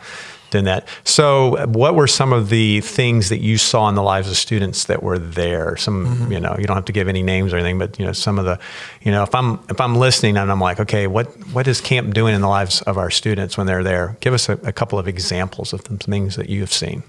Than 0.51 0.65
that. 0.65 0.89
So, 1.05 1.65
what 1.69 1.95
were 1.95 2.09
some 2.09 2.33
of 2.33 2.49
the 2.49 2.81
things 2.81 3.29
that 3.29 3.39
you 3.39 3.59
saw 3.59 3.89
in 3.89 3.95
the 3.95 4.03
lives 4.03 4.29
of 4.29 4.37
students 4.37 4.85
that 4.85 5.03
were 5.03 5.19
there? 5.19 5.77
Some, 5.77 6.31
you 6.31 6.41
know, 6.41 6.57
you 6.59 6.67
don't 6.67 6.77
have 6.77 6.85
to 6.87 6.93
give 6.93 7.09
any 7.09 7.23
names 7.23 7.55
or 7.55 7.59
anything, 7.59 7.79
but 7.79 7.99
you 7.99 8.05
know, 8.05 8.13
some 8.13 8.41
of 8.41 8.45
the, 8.45 8.59
you 9.01 9.13
know, 9.13 9.23
if 9.23 9.35
I'm 9.35 9.61
if 9.71 9.81
I'm 9.81 9.95
listening 9.95 10.37
and 10.37 10.51
I'm 10.51 10.61
like, 10.61 10.81
okay, 10.81 11.07
what 11.07 11.29
what 11.55 11.69
is 11.69 11.81
camp 11.81 12.13
doing 12.13 12.35
in 12.35 12.41
the 12.41 12.49
lives 12.49 12.83
of 12.83 12.99
our 12.99 13.09
students 13.09 13.57
when 13.57 13.69
they're 13.69 13.85
there? 13.85 14.17
Give 14.21 14.35
us 14.35 14.49
a, 14.49 14.55
a 14.65 14.73
couple 14.73 14.99
of 14.99 15.07
examples 15.07 15.73
of 15.73 15.81
some 15.87 15.99
things 15.99 16.35
that 16.35 16.51
you 16.51 16.61
have 16.61 16.73
seen. 16.73 17.05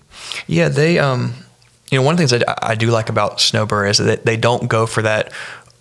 Yeah, 0.46 0.70
they, 0.70 1.00
um, 1.00 1.34
you 1.92 2.00
know, 2.00 2.04
one 2.04 2.14
of 2.14 2.18
the 2.18 2.22
things 2.22 2.32
that 2.32 2.50
I 2.50 2.74
I 2.74 2.76
do 2.76 2.90
like 2.90 3.10
about 3.10 3.40
Snowbird 3.40 3.90
is 3.90 3.98
that 4.00 4.26
they 4.26 4.38
don't 4.38 4.68
go 4.68 4.88
for 4.88 5.04
that 5.04 5.32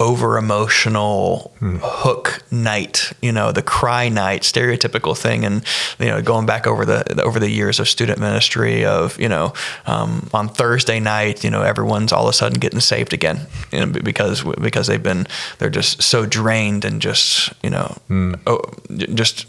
over 0.03 0.37
emotional 0.37 1.53
hook 1.61 2.43
night, 2.51 3.13
you 3.23 3.31
know, 3.31 3.53
the 3.53 3.63
cry 3.63 4.09
night, 4.09 4.43
stereotypical 4.43 5.17
thing. 5.17 5.45
And, 5.45 5.65
you 6.01 6.07
know, 6.07 6.21
going 6.21 6.45
back 6.45 6.67
over 6.67 6.85
the, 6.85 7.23
over 7.23 7.39
the 7.39 7.49
years 7.49 7.79
of 7.79 7.89
student 7.89 8.19
ministry 8.19 8.85
of, 8.85 9.19
you 9.21 9.29
know, 9.29 9.55
um, 9.87 10.29
on 10.35 10.49
Thursday 10.49 10.99
night, 10.99 11.45
you 11.45 11.51
know, 11.51 11.63
everyone's 11.63 12.13
all 12.13 12.25
of 12.25 12.31
a 12.31 12.33
sudden 12.33 12.59
getting 12.59 12.81
saved 12.81 13.13
again 13.13 13.47
you 13.71 13.79
know, 13.79 13.87
because, 13.87 14.43
because 14.43 14.89
they've 14.89 15.03
been, 15.03 15.27
they're 15.59 15.71
just 15.71 16.03
so 16.03 16.27
drained 16.27 16.85
and 16.85 17.01
just, 17.01 17.53
you 17.63 17.71
know, 17.71 17.97
oh, 18.47 18.61
just, 19.15 19.47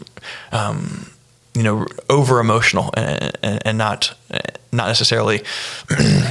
um, 0.52 1.10
you 1.54 1.62
know, 1.62 1.86
over 2.10 2.40
emotional 2.40 2.90
and, 2.96 3.38
and, 3.42 3.62
and 3.64 3.78
not, 3.78 4.14
not 4.72 4.88
necessarily 4.88 5.42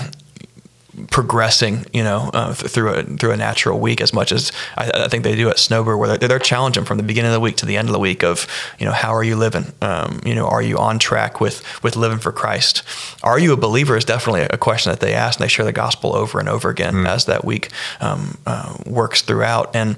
progressing, 1.10 1.86
you 1.92 2.04
know, 2.04 2.30
uh, 2.34 2.54
th- 2.54 2.72
through 2.72 2.94
a 2.94 3.04
through 3.04 3.32
a 3.32 3.38
natural 3.38 3.80
week 3.80 4.00
as 4.00 4.14
much 4.14 4.32
as 4.32 4.52
I, 4.78 4.92
I 5.06 5.08
think 5.08 5.24
they 5.24 5.36
do 5.36 5.50
at 5.50 5.58
Snowbird, 5.58 5.98
where 5.98 6.18
they're, 6.18 6.28
they're 6.28 6.40
challenging 6.40 6.86
from 6.86 6.98
the 6.98 7.04
beginning 7.04 7.30
of 7.30 7.34
the 7.34 7.40
week 7.40 7.58
to 7.58 7.66
the 7.66 7.78
end 7.78 7.88
of 7.88 7.94
the 7.94 8.00
week 8.00 8.24
of, 8.24 8.48
you 8.80 8.86
know, 8.86 8.92
how 8.92 9.14
are 9.14 9.24
you 9.24 9.36
living? 9.36 9.74
Um, 9.82 10.22
you 10.26 10.36
know, 10.36 10.46
are 10.48 10.62
you 10.62 10.78
on 10.78 11.00
track 11.00 11.42
with 11.42 11.64
with 11.84 11.96
living 11.96 12.20
for 12.20 12.32
Christ? 12.32 12.84
Are 13.24 13.40
you 13.40 13.54
a 13.54 13.58
believer? 13.58 13.98
Is 13.98 14.06
definitely 14.06 14.42
a 14.42 14.58
question 14.58 14.92
that 14.92 15.00
they 15.00 15.14
ask, 15.14 15.40
and 15.40 15.44
they 15.44 15.50
share 15.50 15.66
the 15.66 15.72
gospel 15.72 16.16
over 16.16 16.40
and 16.40 16.48
over 16.48 16.70
again 16.70 17.08
as 17.08 17.26
that 17.26 17.44
week 17.44 17.70
um, 18.00 18.38
uh, 18.46 18.78
works 18.86 19.22
throughout. 19.22 19.76
And 19.76 19.98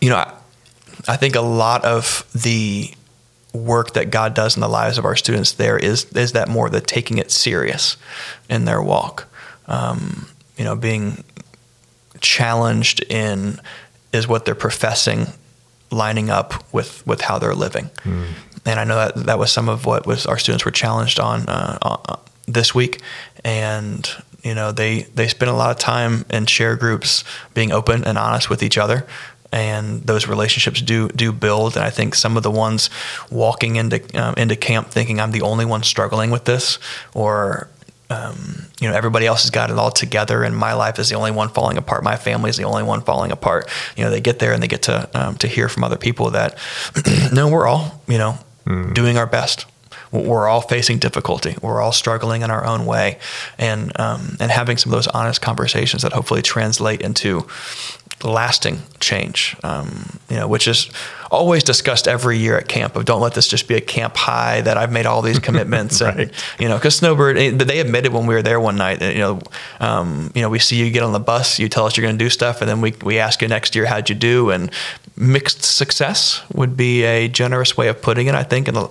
you 0.00 0.08
know, 0.08 0.16
I, 0.16 0.32
I 1.06 1.16
think 1.16 1.36
a 1.36 1.42
lot 1.42 1.84
of 1.84 2.26
the 2.34 2.94
work 3.52 3.94
that 3.94 4.10
God 4.10 4.34
does 4.34 4.56
in 4.56 4.60
the 4.60 4.68
lives 4.68 4.98
of 4.98 5.04
our 5.04 5.16
students 5.16 5.52
there 5.52 5.76
is 5.76 6.04
is 6.12 6.32
that 6.32 6.48
more 6.48 6.70
the 6.70 6.80
taking 6.80 7.18
it 7.18 7.30
serious 7.30 7.96
in 8.48 8.64
their 8.64 8.82
walk. 8.82 9.26
Um, 9.66 10.28
you 10.56 10.64
know, 10.64 10.76
being 10.76 11.24
challenged 12.20 13.02
in 13.08 13.60
is 14.12 14.28
what 14.28 14.44
they're 14.44 14.54
professing 14.54 15.26
lining 15.90 16.30
up 16.30 16.72
with 16.72 17.04
with 17.06 17.22
how 17.22 17.38
they're 17.38 17.54
living. 17.54 17.90
And 18.66 18.78
I 18.78 18.84
know 18.84 18.96
that 18.96 19.14
that 19.26 19.38
was 19.38 19.50
some 19.50 19.68
of 19.68 19.86
what 19.86 20.06
was 20.06 20.26
our 20.26 20.38
students 20.38 20.64
were 20.64 20.70
challenged 20.70 21.18
on 21.18 21.48
uh, 21.48 21.78
uh, 21.82 22.16
this 22.46 22.74
week, 22.74 23.00
and 23.44 24.08
you 24.44 24.54
know 24.54 24.70
they 24.70 25.02
they 25.14 25.28
spend 25.28 25.50
a 25.50 25.54
lot 25.54 25.70
of 25.70 25.78
time 25.78 26.24
in 26.30 26.46
share 26.46 26.76
groups 26.76 27.24
being 27.54 27.72
open 27.72 28.04
and 28.04 28.18
honest 28.18 28.50
with 28.50 28.62
each 28.62 28.78
other 28.78 29.06
and 29.52 30.02
those 30.02 30.26
relationships 30.26 30.80
do 30.80 31.08
do 31.08 31.32
build. 31.32 31.76
And 31.76 31.84
I 31.84 31.90
think 31.90 32.14
some 32.14 32.36
of 32.36 32.42
the 32.42 32.50
ones 32.50 32.90
walking 33.30 33.76
into 33.76 34.00
um, 34.20 34.34
into 34.36 34.56
camp 34.56 34.88
thinking 34.88 35.20
I'm 35.20 35.32
the 35.32 35.42
only 35.42 35.64
one 35.64 35.82
struggling 35.82 36.30
with 36.30 36.44
this, 36.44 36.78
or 37.14 37.68
um, 38.10 38.66
you 38.80 38.88
know 38.88 38.94
everybody 38.94 39.26
else 39.26 39.42
has 39.42 39.50
got 39.50 39.70
it 39.70 39.78
all 39.78 39.90
together, 39.90 40.42
and 40.42 40.56
my 40.56 40.74
life 40.74 40.98
is 40.98 41.08
the 41.08 41.16
only 41.16 41.30
one 41.32 41.48
falling 41.48 41.76
apart. 41.76 42.04
My 42.04 42.16
family 42.16 42.50
is 42.50 42.56
the 42.56 42.64
only 42.64 42.82
one 42.82 43.00
falling 43.02 43.32
apart. 43.32 43.68
You 43.96 44.04
know, 44.04 44.10
they 44.10 44.20
get 44.20 44.38
there 44.38 44.52
and 44.52 44.62
they 44.62 44.68
get 44.68 44.82
to 44.82 45.08
um, 45.14 45.36
to 45.36 45.48
hear 45.48 45.68
from 45.68 45.84
other 45.84 45.98
people 45.98 46.30
that 46.30 46.56
no, 47.32 47.48
we're 47.48 47.66
all 47.66 48.02
you 48.06 48.18
know 48.18 48.38
doing 48.92 49.16
our 49.16 49.26
best 49.26 49.66
we're 50.12 50.48
all 50.48 50.60
facing 50.60 50.98
difficulty. 50.98 51.56
We're 51.62 51.80
all 51.80 51.92
struggling 51.92 52.42
in 52.42 52.50
our 52.50 52.64
own 52.64 52.84
way, 52.84 53.18
and 53.58 53.98
um, 54.00 54.36
and 54.40 54.50
having 54.50 54.76
some 54.76 54.92
of 54.92 54.96
those 54.96 55.06
honest 55.08 55.40
conversations 55.40 56.02
that 56.02 56.12
hopefully 56.12 56.42
translate 56.42 57.00
into 57.00 57.46
lasting 58.22 58.82
change. 59.00 59.56
Um, 59.62 60.18
you 60.28 60.36
know, 60.36 60.46
which 60.48 60.68
is 60.68 60.90
always 61.30 61.62
discussed 61.62 62.08
every 62.08 62.38
year 62.38 62.58
at 62.58 62.66
camp. 62.68 62.96
Of 62.96 63.04
don't 63.04 63.20
let 63.20 63.34
this 63.34 63.46
just 63.48 63.68
be 63.68 63.74
a 63.74 63.80
camp 63.80 64.16
high 64.16 64.60
that 64.62 64.76
I've 64.76 64.92
made 64.92 65.06
all 65.06 65.22
these 65.22 65.38
commitments, 65.48 66.00
Right. 66.02 66.16
and 66.18 66.32
you 66.58 66.68
know, 66.68 66.76
because 66.76 66.96
Snowbird, 66.96 67.38
eh, 67.38 67.50
they 67.52 67.78
admitted 67.80 68.12
when 68.12 68.26
we 68.26 68.34
were 68.34 68.42
there 68.42 68.60
one 68.60 68.76
night, 68.76 68.98
that, 69.00 69.14
you 69.14 69.20
know, 69.20 69.40
um, 69.80 70.30
you 70.34 70.42
know, 70.42 70.48
we 70.50 70.58
see 70.58 70.76
you 70.76 70.90
get 70.90 71.02
on 71.02 71.12
the 71.12 71.20
bus, 71.20 71.58
you 71.58 71.68
tell 71.68 71.86
us 71.86 71.96
you're 71.96 72.06
going 72.06 72.18
to 72.18 72.24
do 72.24 72.30
stuff, 72.30 72.60
and 72.60 72.68
then 72.68 72.80
we 72.80 72.94
we 73.02 73.18
ask 73.18 73.40
you 73.42 73.48
next 73.48 73.74
year 73.74 73.86
how'd 73.86 74.08
you 74.08 74.14
do, 74.14 74.50
and 74.50 74.70
mixed 75.16 75.62
success 75.64 76.42
would 76.52 76.76
be 76.76 77.04
a 77.04 77.28
generous 77.28 77.76
way 77.76 77.88
of 77.88 78.00
putting 78.02 78.26
it, 78.26 78.34
I 78.34 78.42
think, 78.42 78.68
and 78.68 78.76
um, 78.76 78.88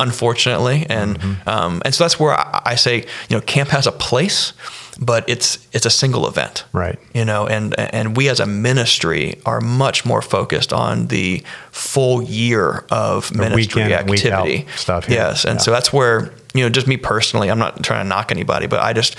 unfortunately, 0.00 0.86
and 0.88 1.18
um, 1.46 1.82
and 1.84 1.94
so 1.94 2.04
that's 2.04 2.18
where 2.18 2.32
I, 2.32 2.62
I 2.64 2.74
say, 2.76 2.96
you 3.28 3.36
know, 3.36 3.40
camp 3.40 3.70
has 3.70 3.86
a 3.86 3.92
place, 3.92 4.52
but 4.98 5.28
it's 5.28 5.58
it's 5.72 5.84
a 5.86 5.90
single 5.90 6.26
event, 6.26 6.64
Right. 6.72 6.98
You 7.14 7.24
know, 7.24 7.46
and 7.46 7.78
and 7.78 8.16
we 8.16 8.28
as 8.28 8.40
a 8.40 8.46
ministry 8.46 9.38
are 9.44 9.60
much 9.60 10.04
more 10.04 10.22
focused 10.22 10.72
on 10.72 11.08
the 11.08 11.42
full 11.70 12.22
year 12.22 12.84
of 12.90 13.34
ministry 13.34 13.82
week 13.82 13.90
in 13.90 13.98
and 13.98 14.10
week 14.10 14.26
out 14.26 14.46
activity 14.46 14.66
stuff, 14.76 15.08
yeah. 15.08 15.14
Yes, 15.28 15.44
and 15.44 15.58
Yeah. 15.58 15.62
so 15.62 15.70
that's 15.70 15.92
where 15.92 16.32
you 16.54 16.62
know, 16.62 16.70
just 16.70 16.86
me 16.86 16.96
personally, 16.96 17.50
I'm 17.50 17.58
not 17.58 17.82
trying 17.82 18.02
to 18.02 18.08
knock 18.08 18.30
anybody, 18.32 18.66
but 18.66 18.80
I 18.80 18.94
just, 18.94 19.14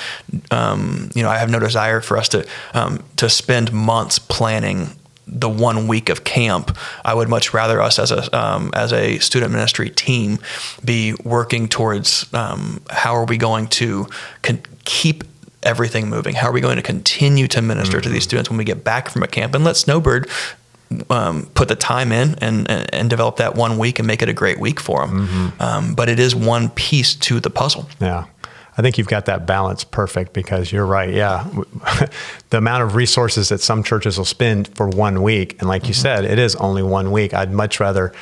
um, 0.49 1.11
you 1.13 1.21
know, 1.21 1.29
I 1.29 1.37
have 1.37 1.51
no 1.51 1.59
desire 1.59 2.01
for 2.01 2.17
us 2.17 2.29
to 2.29 2.47
um, 2.73 3.03
to 3.17 3.29
spend 3.29 3.71
months 3.71 4.17
planning 4.17 4.89
the 5.27 5.49
one 5.49 5.87
week 5.87 6.09
of 6.09 6.23
camp. 6.23 6.75
I 7.05 7.13
would 7.13 7.29
much 7.29 7.53
rather 7.53 7.79
us 7.79 7.99
as 7.99 8.09
a 8.09 8.35
um, 8.35 8.71
as 8.73 8.91
a 8.91 9.19
student 9.19 9.51
ministry 9.51 9.91
team 9.91 10.39
be 10.83 11.13
working 11.23 11.67
towards 11.67 12.25
um, 12.33 12.81
how 12.89 13.13
are 13.15 13.25
we 13.25 13.37
going 13.37 13.67
to 13.67 14.07
con- 14.41 14.63
keep 14.85 15.23
everything 15.67 16.09
moving? 16.09 16.33
How 16.35 16.47
are 16.47 16.51
we 16.53 16.61
going 16.61 16.77
to 16.77 16.81
continue 16.81 17.47
to 17.49 17.61
minister 17.61 17.99
to 18.01 18.09
these 18.09 18.23
students 18.23 18.49
when 18.49 18.57
we 18.57 18.63
get 18.63 18.83
back 18.83 19.09
from 19.09 19.21
a 19.21 19.27
camp? 19.27 19.53
And 19.53 19.63
let 19.63 19.75
Snowbird 19.75 20.29
um, 21.09 21.47
put 21.53 21.67
the 21.67 21.75
time 21.75 22.11
in 22.11 22.35
and, 22.41 22.69
and, 22.71 22.93
and 22.93 23.09
develop 23.09 23.35
that 23.37 23.55
one 23.55 23.77
week 23.77 23.99
and 23.99 24.07
make 24.07 24.21
it 24.21 24.29
a 24.29 24.33
great 24.33 24.59
week 24.59 24.79
for 24.79 25.05
them. 25.05 25.53
Um, 25.59 25.93
but 25.95 26.07
it 26.09 26.19
is 26.19 26.33
one 26.33 26.69
piece 26.69 27.13
to 27.15 27.39
the 27.39 27.49
puzzle. 27.49 27.87
Yeah. 27.99 28.25
I 28.77 28.83
think 28.83 28.99
you've 28.99 29.07
got 29.07 29.25
that 29.25 29.47
balance 29.47 29.83
perfect 29.83 30.33
because 30.33 30.71
you're 30.71 30.85
right. 30.85 31.11
Yeah. 31.11 31.49
the 32.51 32.57
amount 32.57 32.83
of 32.83 32.93
resources 32.93 33.49
that 33.49 33.59
some 33.59 33.83
churches 33.83 34.19
will 34.19 34.25
spend 34.25 34.67
for 34.75 34.87
one 34.87 35.23
week. 35.23 35.59
And 35.59 35.67
like 35.67 35.87
you 35.87 35.95
said, 35.95 36.25
it 36.25 36.37
is 36.37 36.55
only 36.57 36.83
one 36.83 37.11
week. 37.11 37.33
I'd 37.33 37.51
much 37.51 37.79
rather 37.79 38.13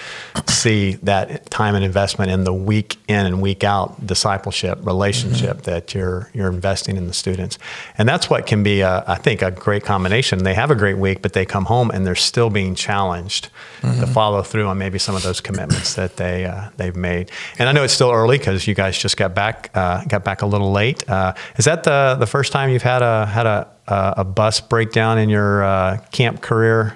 see 0.48 0.94
that 1.04 1.50
time 1.52 1.76
and 1.76 1.84
investment 1.84 2.32
in 2.32 2.46
the 2.46 2.54
week 2.54 2.98
in 3.10 3.26
and 3.26 3.42
week 3.42 3.66
out 3.66 4.08
discipleship 4.08 4.80
relationship 4.84 5.64
that 5.64 5.94
you're, 5.94 6.30
you're 6.34 6.50
investing 6.50 6.96
in 6.96 7.08
the 7.08 7.14
students. 7.14 7.60
And 7.98 8.08
that's 8.08 8.30
what 8.30 8.48
can 8.48 8.64
be, 8.64 8.80
a, 8.80 9.04
I 9.06 9.16
think, 9.16 9.42
a 9.42 9.52
great 9.52 9.84
combination. 9.84 10.44
They 10.46 10.54
have 10.54 10.72
a 10.72 10.76
great 10.76 10.98
week, 10.98 11.22
but 11.22 11.34
they 11.34 11.46
come 11.46 11.66
home 11.66 11.92
and 11.92 12.08
they're 12.08 12.16
still 12.16 12.50
being 12.50 12.76
challenged 12.76 13.50
to 13.82 14.08
follow 14.08 14.42
through 14.42 14.68
on 14.68 14.78
maybe 14.80 14.98
some 14.98 15.16
of 15.16 15.22
those 15.22 15.40
commitments 15.40 15.94
that 15.94 16.18
they, 16.18 16.46
uh, 16.46 16.70
they've 16.78 16.96
made. 16.96 17.30
And 17.60 17.70
I 17.70 17.72
know 17.72 17.84
it's 17.84 17.94
still 17.94 18.12
early 18.12 18.38
because 18.38 18.68
you 18.68 18.74
guys 18.74 18.98
just 18.98 19.16
got 19.16 19.36
back, 19.36 19.70
uh, 19.76 20.04
got 20.06 20.24
back 20.24 20.42
a 20.46 20.48
little 20.48 20.72
late. 20.72 21.08
Uh, 21.10 21.34
is 21.58 21.66
that 21.66 21.84
the, 21.84 22.16
the 22.20 22.28
first 22.28 22.52
time 22.52 22.70
you've 22.70 22.84
had 22.84 23.02
a, 23.02 23.26
had 23.26 23.46
a, 23.46 23.68
a 23.88 24.14
a 24.18 24.24
bus 24.24 24.62
breakdown 24.62 25.20
in 25.20 25.30
your 25.30 25.64
uh, 25.64 25.98
camp 26.12 26.42
career 26.42 26.96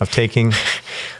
of 0.00 0.10
taking? 0.12 0.52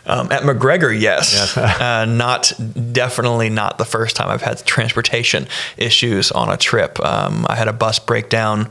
Um, 0.06 0.32
at 0.32 0.42
McGregor, 0.42 0.98
yes, 0.98 1.56
uh, 1.56 2.04
not 2.04 2.52
definitely 2.90 3.48
not 3.48 3.78
the 3.78 3.84
first 3.84 4.16
time 4.16 4.28
I've 4.28 4.42
had 4.42 4.58
transportation 4.64 5.46
issues 5.76 6.32
on 6.32 6.50
a 6.50 6.56
trip. 6.56 6.98
Um, 6.98 7.46
I 7.48 7.54
had 7.54 7.68
a 7.68 7.72
bus 7.72 8.00
breakdown 8.00 8.70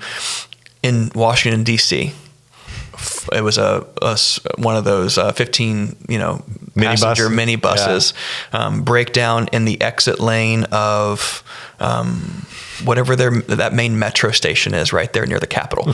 in 0.83 1.11
Washington 1.15 1.63
D.C. 1.63 2.11
It 3.31 3.41
was 3.41 3.57
a, 3.57 3.85
a 4.01 4.17
one 4.57 4.75
of 4.75 4.83
those 4.83 5.17
uh, 5.17 5.31
fifteen, 5.31 5.95
you 6.09 6.17
know, 6.17 6.43
Minibus? 6.75 7.01
passenger 7.01 7.29
mini 7.29 7.55
buses. 7.55 8.13
Um, 8.51 8.83
breakdown 8.83 9.47
in 9.53 9.65
the 9.65 9.81
exit 9.81 10.19
lane 10.19 10.65
of 10.71 11.43
um, 11.79 12.45
whatever 12.83 13.15
their 13.15 13.31
that 13.41 13.73
main 13.73 13.99
metro 13.99 14.31
station 14.31 14.73
is 14.73 14.93
right 14.93 15.11
there 15.13 15.25
near 15.25 15.39
the 15.39 15.47
Capitol. 15.47 15.93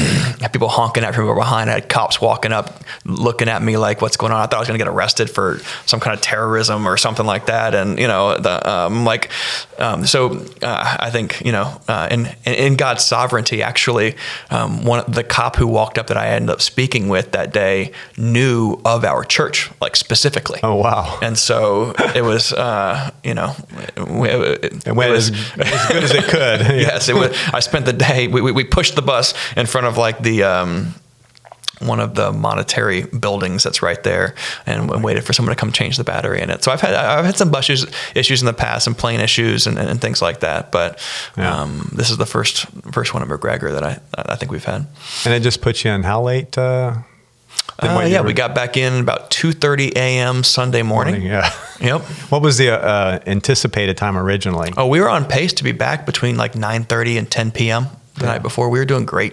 had 0.40 0.52
people 0.52 0.68
honking 0.68 1.04
at 1.04 1.10
me 1.10 1.16
from 1.16 1.34
behind. 1.34 1.70
I 1.70 1.74
had 1.74 1.88
cops 1.88 2.20
walking 2.20 2.52
up, 2.52 2.82
looking 3.04 3.48
at 3.48 3.62
me 3.62 3.76
like, 3.76 4.00
"What's 4.00 4.16
going 4.16 4.32
on?" 4.32 4.40
I 4.40 4.46
thought 4.46 4.56
I 4.56 4.58
was 4.60 4.68
going 4.68 4.78
to 4.78 4.84
get 4.84 4.90
arrested 4.90 5.28
for 5.30 5.58
some 5.86 6.00
kind 6.00 6.14
of 6.14 6.22
terrorism 6.22 6.86
or 6.86 6.96
something 6.96 7.26
like 7.26 7.46
that. 7.46 7.74
And 7.74 7.98
you 7.98 8.08
know, 8.08 8.38
the 8.38 8.68
um, 8.68 9.04
like, 9.04 9.30
um, 9.78 10.06
so 10.06 10.46
uh, 10.62 10.96
I 10.98 11.10
think 11.10 11.44
you 11.44 11.52
know, 11.52 11.80
uh, 11.88 12.08
in 12.10 12.28
in 12.46 12.76
God's 12.76 13.04
sovereignty, 13.04 13.62
actually, 13.62 14.16
um, 14.50 14.84
one 14.84 15.04
the 15.08 15.24
cop 15.24 15.56
who 15.56 15.66
walked 15.66 15.98
up 15.98 16.06
that 16.06 16.16
I 16.16 16.28
ended 16.28 16.50
up 16.50 16.60
speaking 16.60 17.08
with 17.08 17.32
that 17.32 17.52
day 17.52 17.92
knew 18.16 18.80
of 18.84 19.04
our 19.04 19.24
church, 19.24 19.70
like 19.80 19.96
specifically. 19.96 20.60
Oh 20.62 20.76
wow! 20.76 21.18
And 21.22 21.36
so 21.36 21.92
it 22.14 22.22
was, 22.22 22.52
uh, 22.52 23.10
you 23.22 23.34
know, 23.34 23.54
it, 23.96 24.64
it, 24.64 24.86
it 24.86 24.92
went 24.92 25.12
was, 25.12 25.19
as, 25.28 25.54
as, 25.58 25.86
good 25.88 26.04
as 26.04 26.14
it 26.14 26.24
could. 26.24 26.60
yes, 26.80 27.08
it 27.08 27.14
was. 27.14 27.36
I 27.52 27.60
spent 27.60 27.86
the 27.86 27.92
day. 27.92 28.28
We, 28.28 28.40
we 28.52 28.64
pushed 28.64 28.96
the 28.96 29.02
bus 29.02 29.34
in 29.56 29.66
front 29.66 29.86
of 29.86 29.96
like 29.96 30.22
the. 30.22 30.44
Um, 30.44 30.94
one 31.80 31.98
of 31.98 32.14
the 32.14 32.30
monetary 32.30 33.04
buildings 33.04 33.62
that's 33.62 33.82
right 33.82 34.02
there, 34.02 34.34
and, 34.66 35.02
waited 35.02 35.24
for 35.24 35.32
someone 35.32 35.54
to 35.54 35.58
come 35.58 35.72
change 35.72 35.96
the 35.96 36.04
battery 36.04 36.40
in 36.40 36.50
it. 36.50 36.62
So 36.62 36.70
I've 36.70 36.80
had 36.80 36.94
I've 36.94 37.24
had 37.24 37.36
some 37.36 37.50
bus 37.50 37.70
issues, 37.70 37.86
issues 38.14 38.42
in 38.42 38.46
the 38.46 38.52
past, 38.52 38.86
and 38.86 38.96
plane 38.96 39.20
issues, 39.20 39.66
and, 39.66 39.78
and 39.78 40.00
things 40.00 40.20
like 40.20 40.40
that. 40.40 40.70
But 40.70 41.00
yeah. 41.36 41.62
um, 41.62 41.90
this 41.94 42.10
is 42.10 42.18
the 42.18 42.26
first 42.26 42.66
first 42.92 43.14
one 43.14 43.22
at 43.22 43.28
McGregor 43.28 43.72
that 43.72 43.82
I 43.82 43.98
I 44.14 44.36
think 44.36 44.52
we've 44.52 44.64
had. 44.64 44.86
And 45.24 45.34
it 45.34 45.40
just 45.40 45.62
puts 45.62 45.84
you 45.84 45.90
in 45.90 46.02
how 46.02 46.22
late? 46.22 46.56
Uh, 46.58 46.98
uh, 47.82 48.06
yeah, 48.06 48.20
we 48.22 48.32
got 48.32 48.54
back 48.54 48.76
in 48.76 49.00
about 49.00 49.30
2:30 49.30 49.96
a.m. 49.96 50.44
Sunday 50.44 50.82
morning. 50.82 51.14
morning. 51.14 51.30
Yeah. 51.30 51.52
Yep. 51.80 52.02
What 52.28 52.42
was 52.42 52.58
the 52.58 52.72
uh, 52.72 53.20
anticipated 53.26 53.96
time 53.96 54.18
originally? 54.18 54.70
Oh, 54.76 54.86
we 54.86 55.00
were 55.00 55.08
on 55.08 55.24
pace 55.24 55.54
to 55.54 55.64
be 55.64 55.72
back 55.72 56.04
between 56.04 56.36
like 56.36 56.52
9:30 56.52 57.18
and 57.18 57.30
10 57.30 57.52
p.m. 57.52 57.86
the 58.16 58.26
yeah. 58.26 58.32
night 58.32 58.42
before. 58.42 58.68
We 58.68 58.78
were 58.78 58.84
doing 58.84 59.06
great. 59.06 59.32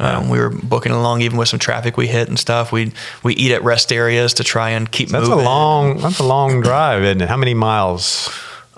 Um, 0.00 0.24
yeah. 0.24 0.30
We 0.32 0.38
were 0.40 0.50
booking 0.50 0.90
along 0.90 1.20
even 1.20 1.38
with 1.38 1.46
some 1.46 1.60
traffic 1.60 1.96
we 1.96 2.08
hit 2.08 2.26
and 2.26 2.36
stuff. 2.36 2.72
We 2.72 2.90
we 3.22 3.34
eat 3.34 3.52
at 3.52 3.62
rest 3.62 3.92
areas 3.92 4.34
to 4.34 4.42
try 4.42 4.70
and 4.70 4.90
keep 4.90 5.10
so 5.10 5.18
that's 5.18 5.28
moving. 5.28 5.44
That's 5.44 5.46
a 5.46 5.48
long 5.48 5.96
that's 5.98 6.18
a 6.18 6.24
long 6.24 6.60
drive, 6.62 7.04
isn't 7.04 7.20
it? 7.20 7.28
How 7.28 7.36
many 7.36 7.54
miles? 7.54 8.28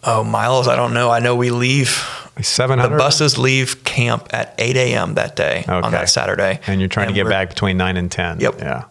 Oh, 0.05 0.23
miles. 0.23 0.69
I 0.69 0.77
don't 0.77 0.93
know. 0.93 1.11
I 1.11 1.19
know 1.19 1.35
we 1.35 1.51
leave. 1.51 2.05
700? 2.41 2.93
The 2.93 2.99
buses 2.99 3.39
leave 3.39 3.83
camp 3.85 4.29
at 4.31 4.55
8 4.59 4.77
a.m. 4.77 5.15
that 5.15 5.37
day 5.37 5.61
okay. 5.61 5.73
on 5.73 5.91
that 5.93 6.11
Saturday. 6.11 6.61
And 6.67 6.81
you're 6.81 6.89
trying 6.89 7.07
and 7.07 7.17
to 7.17 7.23
get 7.23 7.29
back 7.31 7.49
between 7.49 7.79
9 7.79 7.97
and 7.97 8.13
10. 8.13 8.41
Yep. 8.41 8.59
Yeah. 8.59 8.85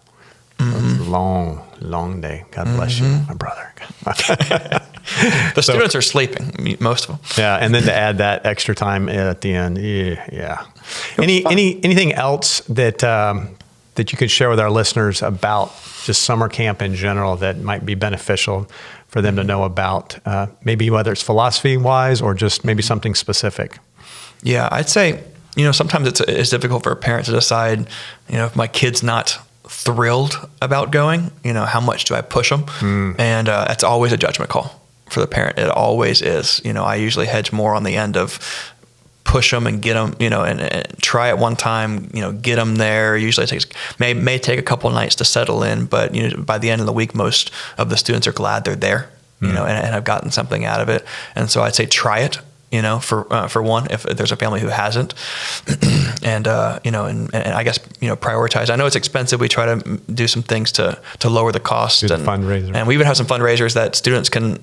Mm-hmm. 0.58 1.12
long, 1.12 1.62
long 1.82 2.22
day. 2.22 2.46
God 2.52 2.66
bless 2.76 3.00
mm-hmm. 3.00 3.22
you, 3.22 3.28
my 3.28 3.34
brother. 3.34 3.74
the 5.56 5.62
so, 5.62 5.74
students 5.74 5.96
are 5.96 6.02
sleeping, 6.02 6.78
most 6.80 7.08
of 7.08 7.16
them. 7.16 7.20
Yeah, 7.38 7.58
and 7.58 7.76
then 7.76 7.84
to 7.84 7.94
add 7.94 8.18
that 8.18 8.46
extra 8.46 8.74
time 8.74 9.08
at 9.08 9.42
the 9.42 9.54
end, 9.54 9.78
yeah. 9.78 10.28
yeah. 10.32 10.66
Any 11.18 11.46
any 11.46 11.84
anything 11.84 12.14
else 12.14 12.62
that 12.62 13.04
um, 13.04 13.56
that 13.96 14.12
you 14.12 14.18
could 14.18 14.32
share 14.32 14.50
with 14.50 14.60
our 14.60 14.72
listeners 14.72 15.22
about 15.22 15.74
just 16.06 16.24
summer 16.24 16.50
camp 16.50 16.82
in 16.82 16.96
general 16.96 17.36
that 17.38 17.60
might 17.60 17.86
be 17.86 17.96
beneficial 17.96 18.68
for 19.08 19.22
them 19.22 19.36
to 19.36 19.44
know 19.44 19.64
about? 19.64 20.18
Uh, 20.26 20.48
maybe 20.64 20.90
whether 20.90 21.12
it's 21.12 21.22
philosophy 21.22 21.78
wise 21.78 22.22
or 22.22 22.34
just 22.34 22.66
maybe 22.66 22.82
something 22.82 23.14
specific. 23.14 23.78
Yeah, 24.42 24.70
I'd 24.72 24.90
say 24.90 25.24
you 25.56 25.64
know 25.64 25.72
sometimes 25.72 26.08
it's 26.08 26.22
it's 26.22 26.50
difficult 26.50 26.84
for 26.84 26.92
a 26.92 26.96
parent 26.96 27.26
to 27.28 27.32
decide 27.32 27.80
you 28.30 28.38
know 28.38 28.46
if 28.46 28.56
my 28.56 28.68
kid's 28.68 29.04
not 29.04 29.40
thrilled 29.76 30.50
about 30.62 30.92
going. 30.92 31.32
You 31.44 31.54
know, 31.54 31.66
how 31.66 31.82
much 31.82 32.06
do 32.06 32.16
I 32.16 32.22
push 32.22 32.50
them? 32.50 32.64
Mm. 32.64 33.20
And 33.20 33.50
uh, 33.50 33.66
that's 33.68 33.84
always 33.84 34.12
a 34.14 34.18
judgment 34.18 34.50
call 34.50 34.82
for 35.10 35.20
the 35.20 35.28
parent. 35.28 35.58
It 35.58 35.70
always 35.70 36.22
is. 36.22 36.62
You 36.64 36.74
know, 36.74 36.84
I 36.84 36.96
usually 36.96 37.26
hedge 37.26 37.52
more 37.52 37.76
on 37.76 37.84
the 37.84 37.96
end 37.96 38.18
of 38.18 38.40
push 39.26 39.52
them 39.52 39.68
and 39.68 39.82
get 39.82 39.96
them, 39.96 40.16
you 40.20 40.30
know, 40.30 40.44
and, 40.44 40.62
and, 40.62 40.88
try 41.02 41.30
it 41.30 41.38
one 41.38 41.56
time, 41.56 42.10
you 42.14 42.22
know, 42.22 42.32
get 42.32 42.56
them 42.56 42.76
there. 42.76 43.18
Usually 43.18 43.44
it 43.44 43.48
takes, 43.48 43.66
may, 44.00 44.14
may 44.14 44.38
take 44.38 44.60
a 44.60 44.64
couple 44.64 44.90
nights 44.92 45.16
to 45.16 45.26
settle 45.26 45.64
in, 45.64 45.86
but, 45.86 46.16
you 46.16 46.30
know, 46.30 46.44
by 46.44 46.58
the 46.58 46.70
end 46.70 46.80
of 46.80 46.88
the 46.88 46.94
week, 46.94 47.14
most 47.14 47.52
of 47.78 47.90
the 47.90 47.98
students 47.98 48.28
are 48.28 48.32
glad 48.32 48.66
they're 48.66 48.76
there, 48.76 49.10
you 49.42 49.50
mm. 49.50 49.56
know, 49.56 49.66
and, 49.66 49.78
and 49.78 49.94
have 49.94 50.04
gotten 50.04 50.32
something 50.32 50.64
out 50.64 50.80
of 50.80 50.90
it. 50.90 51.04
And 51.36 51.50
so 51.50 51.64
I'd 51.64 51.76
say 51.76 51.86
try 51.86 52.20
it 52.20 52.40
you 52.72 52.82
know, 52.82 53.00
for 53.00 53.32
uh, 53.32 53.48
for 53.48 53.62
one, 53.62 53.88
if 53.90 54.04
there's 54.04 54.32
a 54.32 54.36
family 54.36 54.60
who 54.60 54.68
hasn't, 54.68 55.14
and 56.24 56.48
uh, 56.48 56.80
you 56.84 56.92
know, 56.92 57.06
and, 57.06 57.34
and, 57.34 57.54
I 57.54 57.64
guess 57.64 57.80
you 58.02 58.08
know, 58.08 58.16
prioritize. 58.16 58.70
I 58.70 58.76
know 58.76 58.86
it's 58.86 58.96
expensive. 58.96 59.40
We 59.40 59.48
try 59.48 59.66
to 59.66 59.98
do 60.14 60.28
some 60.28 60.44
things 60.44 60.72
to 60.74 61.00
to 61.20 61.30
lower 61.30 61.52
the 61.52 61.60
cost 61.60 62.04
and 62.04 62.26
fundraiser, 62.26 62.76
and 62.76 62.88
we 62.88 62.94
even 62.94 63.08
have 63.08 63.18
some 63.18 63.28
fundraisers 63.28 63.74
that 63.76 63.96
students 63.96 64.30
can 64.30 64.60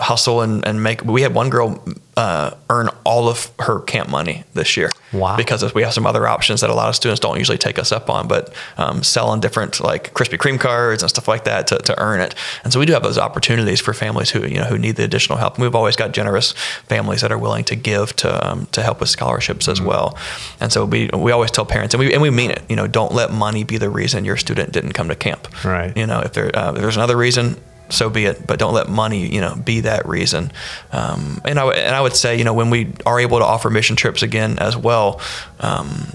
hustle 0.00 0.40
and, 0.40 0.66
and 0.66 0.82
make. 0.82 1.02
We 1.04 1.22
had 1.22 1.34
one 1.34 1.50
girl 1.50 1.82
uh, 2.16 2.54
earn 2.68 2.88
all 3.04 3.28
of 3.28 3.50
her 3.60 3.80
camp 3.80 4.08
money 4.08 4.44
this 4.54 4.76
year. 4.76 4.90
Wow! 5.12 5.36
Because 5.36 5.74
we 5.74 5.82
have 5.82 5.94
some 5.94 6.06
other 6.06 6.26
options 6.26 6.60
that 6.60 6.70
a 6.70 6.74
lot 6.74 6.88
of 6.88 6.96
students 6.96 7.20
don't 7.20 7.38
usually 7.38 7.58
take 7.58 7.78
us 7.78 7.92
up 7.92 8.10
on, 8.10 8.28
but 8.28 8.52
um, 8.76 9.02
selling 9.02 9.40
different 9.40 9.80
like 9.80 10.12
Krispy 10.14 10.38
Kreme 10.38 10.58
cards 10.58 11.02
and 11.02 11.10
stuff 11.10 11.28
like 11.28 11.44
that 11.44 11.66
to, 11.68 11.78
to 11.78 12.00
earn 12.00 12.20
it. 12.20 12.34
And 12.64 12.72
so 12.72 12.80
we 12.80 12.86
do 12.86 12.92
have 12.92 13.02
those 13.02 13.18
opportunities 13.18 13.80
for 13.80 13.94
families 13.94 14.30
who 14.30 14.46
you 14.46 14.56
know 14.56 14.64
who 14.64 14.78
need 14.78 14.96
the 14.96 15.04
additional 15.04 15.38
help. 15.38 15.54
And 15.54 15.62
we've 15.62 15.74
always 15.74 15.96
got 15.96 16.12
generous 16.12 16.52
families 16.88 17.20
that 17.22 17.32
are 17.32 17.38
willing 17.38 17.64
to 17.64 17.76
give 17.76 18.14
to 18.16 18.50
um, 18.50 18.66
to 18.72 18.82
help 18.82 19.00
with 19.00 19.08
scholarships 19.08 19.68
as 19.68 19.78
mm-hmm. 19.78 19.88
well. 19.88 20.18
And 20.60 20.72
so 20.72 20.84
we 20.84 21.10
we 21.14 21.32
always 21.32 21.50
tell 21.50 21.66
parents, 21.66 21.94
and 21.94 22.00
we 22.00 22.12
and 22.12 22.22
we 22.22 22.30
mean 22.30 22.50
it. 22.50 22.62
You 22.68 22.76
know, 22.76 22.86
don't 22.86 23.12
let 23.12 23.32
money 23.32 23.64
be 23.64 23.78
the 23.78 23.90
reason 23.90 24.24
your 24.24 24.36
student 24.36 24.72
didn't 24.72 24.92
come 24.92 25.08
to 25.08 25.16
camp. 25.16 25.48
Right. 25.64 25.96
You 25.96 26.06
know, 26.06 26.20
if 26.20 26.32
there 26.32 26.54
uh, 26.56 26.72
if 26.72 26.80
there's 26.80 26.96
another 26.96 27.16
reason, 27.16 27.56
so 27.90 28.10
be 28.10 28.24
it. 28.26 28.46
But 28.46 28.58
don't 28.58 28.74
let 28.74 28.88
money, 28.88 29.26
you 29.26 29.40
know, 29.40 29.56
be 29.56 29.80
that 29.80 30.06
reason. 30.06 30.52
Um, 30.92 31.40
and 31.44 31.58
I 31.58 31.66
and 31.70 31.94
I 31.94 32.00
would 32.00 32.16
say, 32.16 32.36
you 32.36 32.44
know, 32.44 32.54
when 32.54 32.70
we 32.70 32.92
are 33.06 33.20
able 33.20 33.38
to 33.38 33.44
offer 33.44 33.70
mission 33.70 33.96
trips 33.96 34.22
again 34.22 34.58
as 34.58 34.76
well, 34.76 35.20
um, 35.60 36.08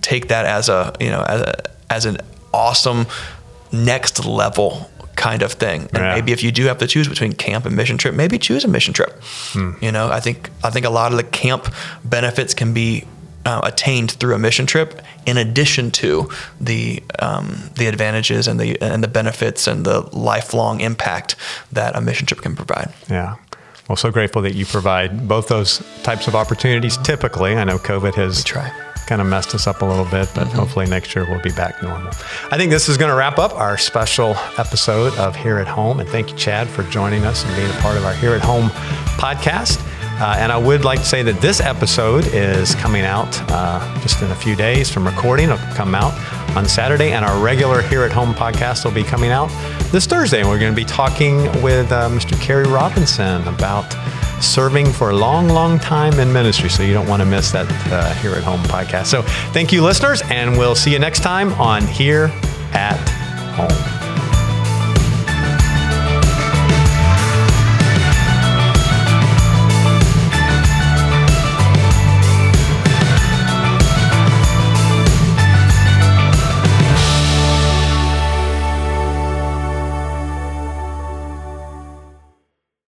take 0.00 0.28
that 0.28 0.46
as 0.46 0.68
a 0.68 0.94
you 1.00 1.10
know 1.10 1.22
as 1.22 1.40
a, 1.40 1.54
as 1.90 2.04
an 2.06 2.18
awesome 2.52 3.06
next 3.72 4.24
level 4.24 4.90
kind 5.16 5.42
of 5.42 5.52
thing. 5.52 5.82
And 5.92 5.98
yeah. 5.98 6.14
maybe 6.14 6.32
if 6.32 6.42
you 6.42 6.52
do 6.52 6.64
have 6.66 6.78
to 6.78 6.86
choose 6.86 7.08
between 7.08 7.32
camp 7.32 7.66
and 7.66 7.76
mission 7.76 7.98
trip, 7.98 8.14
maybe 8.14 8.38
choose 8.38 8.64
a 8.64 8.68
mission 8.68 8.94
trip. 8.94 9.12
Hmm. 9.52 9.72
You 9.80 9.92
know, 9.92 10.08
I 10.08 10.20
think 10.20 10.48
I 10.64 10.70
think 10.70 10.86
a 10.86 10.90
lot 10.90 11.12
of 11.12 11.18
the 11.18 11.24
camp 11.24 11.72
benefits 12.04 12.54
can 12.54 12.72
be 12.72 13.04
uh, 13.48 13.60
attained 13.64 14.10
through 14.10 14.34
a 14.34 14.38
mission 14.38 14.66
trip, 14.66 15.00
in 15.24 15.38
addition 15.38 15.90
to 15.90 16.28
the 16.60 17.02
um, 17.18 17.70
the 17.76 17.86
advantages 17.86 18.46
and 18.46 18.60
the 18.60 18.80
and 18.82 19.02
the 19.02 19.08
benefits 19.08 19.66
and 19.66 19.86
the 19.86 20.00
lifelong 20.14 20.80
impact 20.80 21.34
that 21.72 21.96
a 21.96 22.00
mission 22.00 22.26
trip 22.26 22.42
can 22.42 22.54
provide. 22.54 22.92
Yeah. 23.08 23.36
Well, 23.88 23.96
so 23.96 24.10
grateful 24.10 24.42
that 24.42 24.54
you 24.54 24.66
provide 24.66 25.26
both 25.26 25.48
those 25.48 25.82
types 26.02 26.28
of 26.28 26.34
opportunities. 26.34 26.98
Typically, 26.98 27.56
I 27.56 27.64
know 27.64 27.78
COVID 27.78 28.14
has 28.16 28.44
kind 29.06 29.22
of 29.22 29.26
messed 29.26 29.54
us 29.54 29.66
up 29.66 29.80
a 29.80 29.86
little 29.86 30.04
bit, 30.04 30.28
but 30.34 30.46
mm-hmm. 30.46 30.58
hopefully 30.58 30.84
next 30.84 31.14
year 31.16 31.24
we'll 31.24 31.40
be 31.40 31.52
back 31.52 31.82
normal. 31.82 32.12
I 32.52 32.58
think 32.58 32.70
this 32.70 32.90
is 32.90 32.98
going 32.98 33.10
to 33.10 33.16
wrap 33.16 33.38
up 33.38 33.54
our 33.54 33.78
special 33.78 34.36
episode 34.58 35.14
of 35.14 35.34
Here 35.34 35.58
at 35.58 35.68
Home. 35.68 36.00
And 36.00 36.08
thank 36.10 36.28
you, 36.30 36.36
Chad, 36.36 36.68
for 36.68 36.82
joining 36.90 37.24
us 37.24 37.46
and 37.46 37.56
being 37.56 37.70
a 37.70 37.80
part 37.80 37.96
of 37.96 38.04
our 38.04 38.12
Here 38.12 38.34
at 38.34 38.42
Home 38.42 38.68
podcast. 39.16 39.82
Uh, 40.20 40.36
and 40.38 40.50
I 40.50 40.56
would 40.56 40.84
like 40.84 40.98
to 41.00 41.04
say 41.04 41.22
that 41.22 41.40
this 41.40 41.60
episode 41.60 42.26
is 42.34 42.74
coming 42.74 43.04
out 43.04 43.28
uh, 43.50 44.00
just 44.02 44.20
in 44.20 44.30
a 44.30 44.34
few 44.34 44.56
days 44.56 44.90
from 44.90 45.06
recording. 45.06 45.50
It'll 45.50 45.74
come 45.74 45.94
out 45.94 46.12
on 46.56 46.66
Saturday, 46.66 47.12
and 47.12 47.24
our 47.24 47.38
regular 47.42 47.82
Here 47.82 48.02
at 48.02 48.10
Home 48.12 48.34
podcast 48.34 48.84
will 48.84 48.92
be 48.92 49.04
coming 49.04 49.30
out 49.30 49.48
this 49.92 50.06
Thursday. 50.06 50.40
And 50.40 50.48
we're 50.48 50.58
going 50.58 50.72
to 50.72 50.76
be 50.76 50.84
talking 50.84 51.36
with 51.62 51.92
uh, 51.92 52.08
Mr. 52.08 52.40
Kerry 52.40 52.66
Robinson 52.66 53.46
about 53.46 53.94
serving 54.42 54.92
for 54.92 55.10
a 55.10 55.16
long, 55.16 55.48
long 55.48 55.78
time 55.78 56.18
in 56.18 56.32
ministry. 56.32 56.68
So 56.68 56.82
you 56.82 56.94
don't 56.94 57.08
want 57.08 57.22
to 57.22 57.26
miss 57.26 57.52
that 57.52 57.66
uh, 57.92 58.12
Here 58.14 58.32
at 58.32 58.42
Home 58.42 58.60
podcast. 58.62 59.06
So 59.06 59.22
thank 59.52 59.72
you, 59.72 59.82
listeners, 59.82 60.22
and 60.30 60.58
we'll 60.58 60.74
see 60.74 60.92
you 60.92 60.98
next 60.98 61.22
time 61.22 61.52
on 61.54 61.86
Here 61.86 62.30
at 62.72 62.98
Home. 63.54 63.97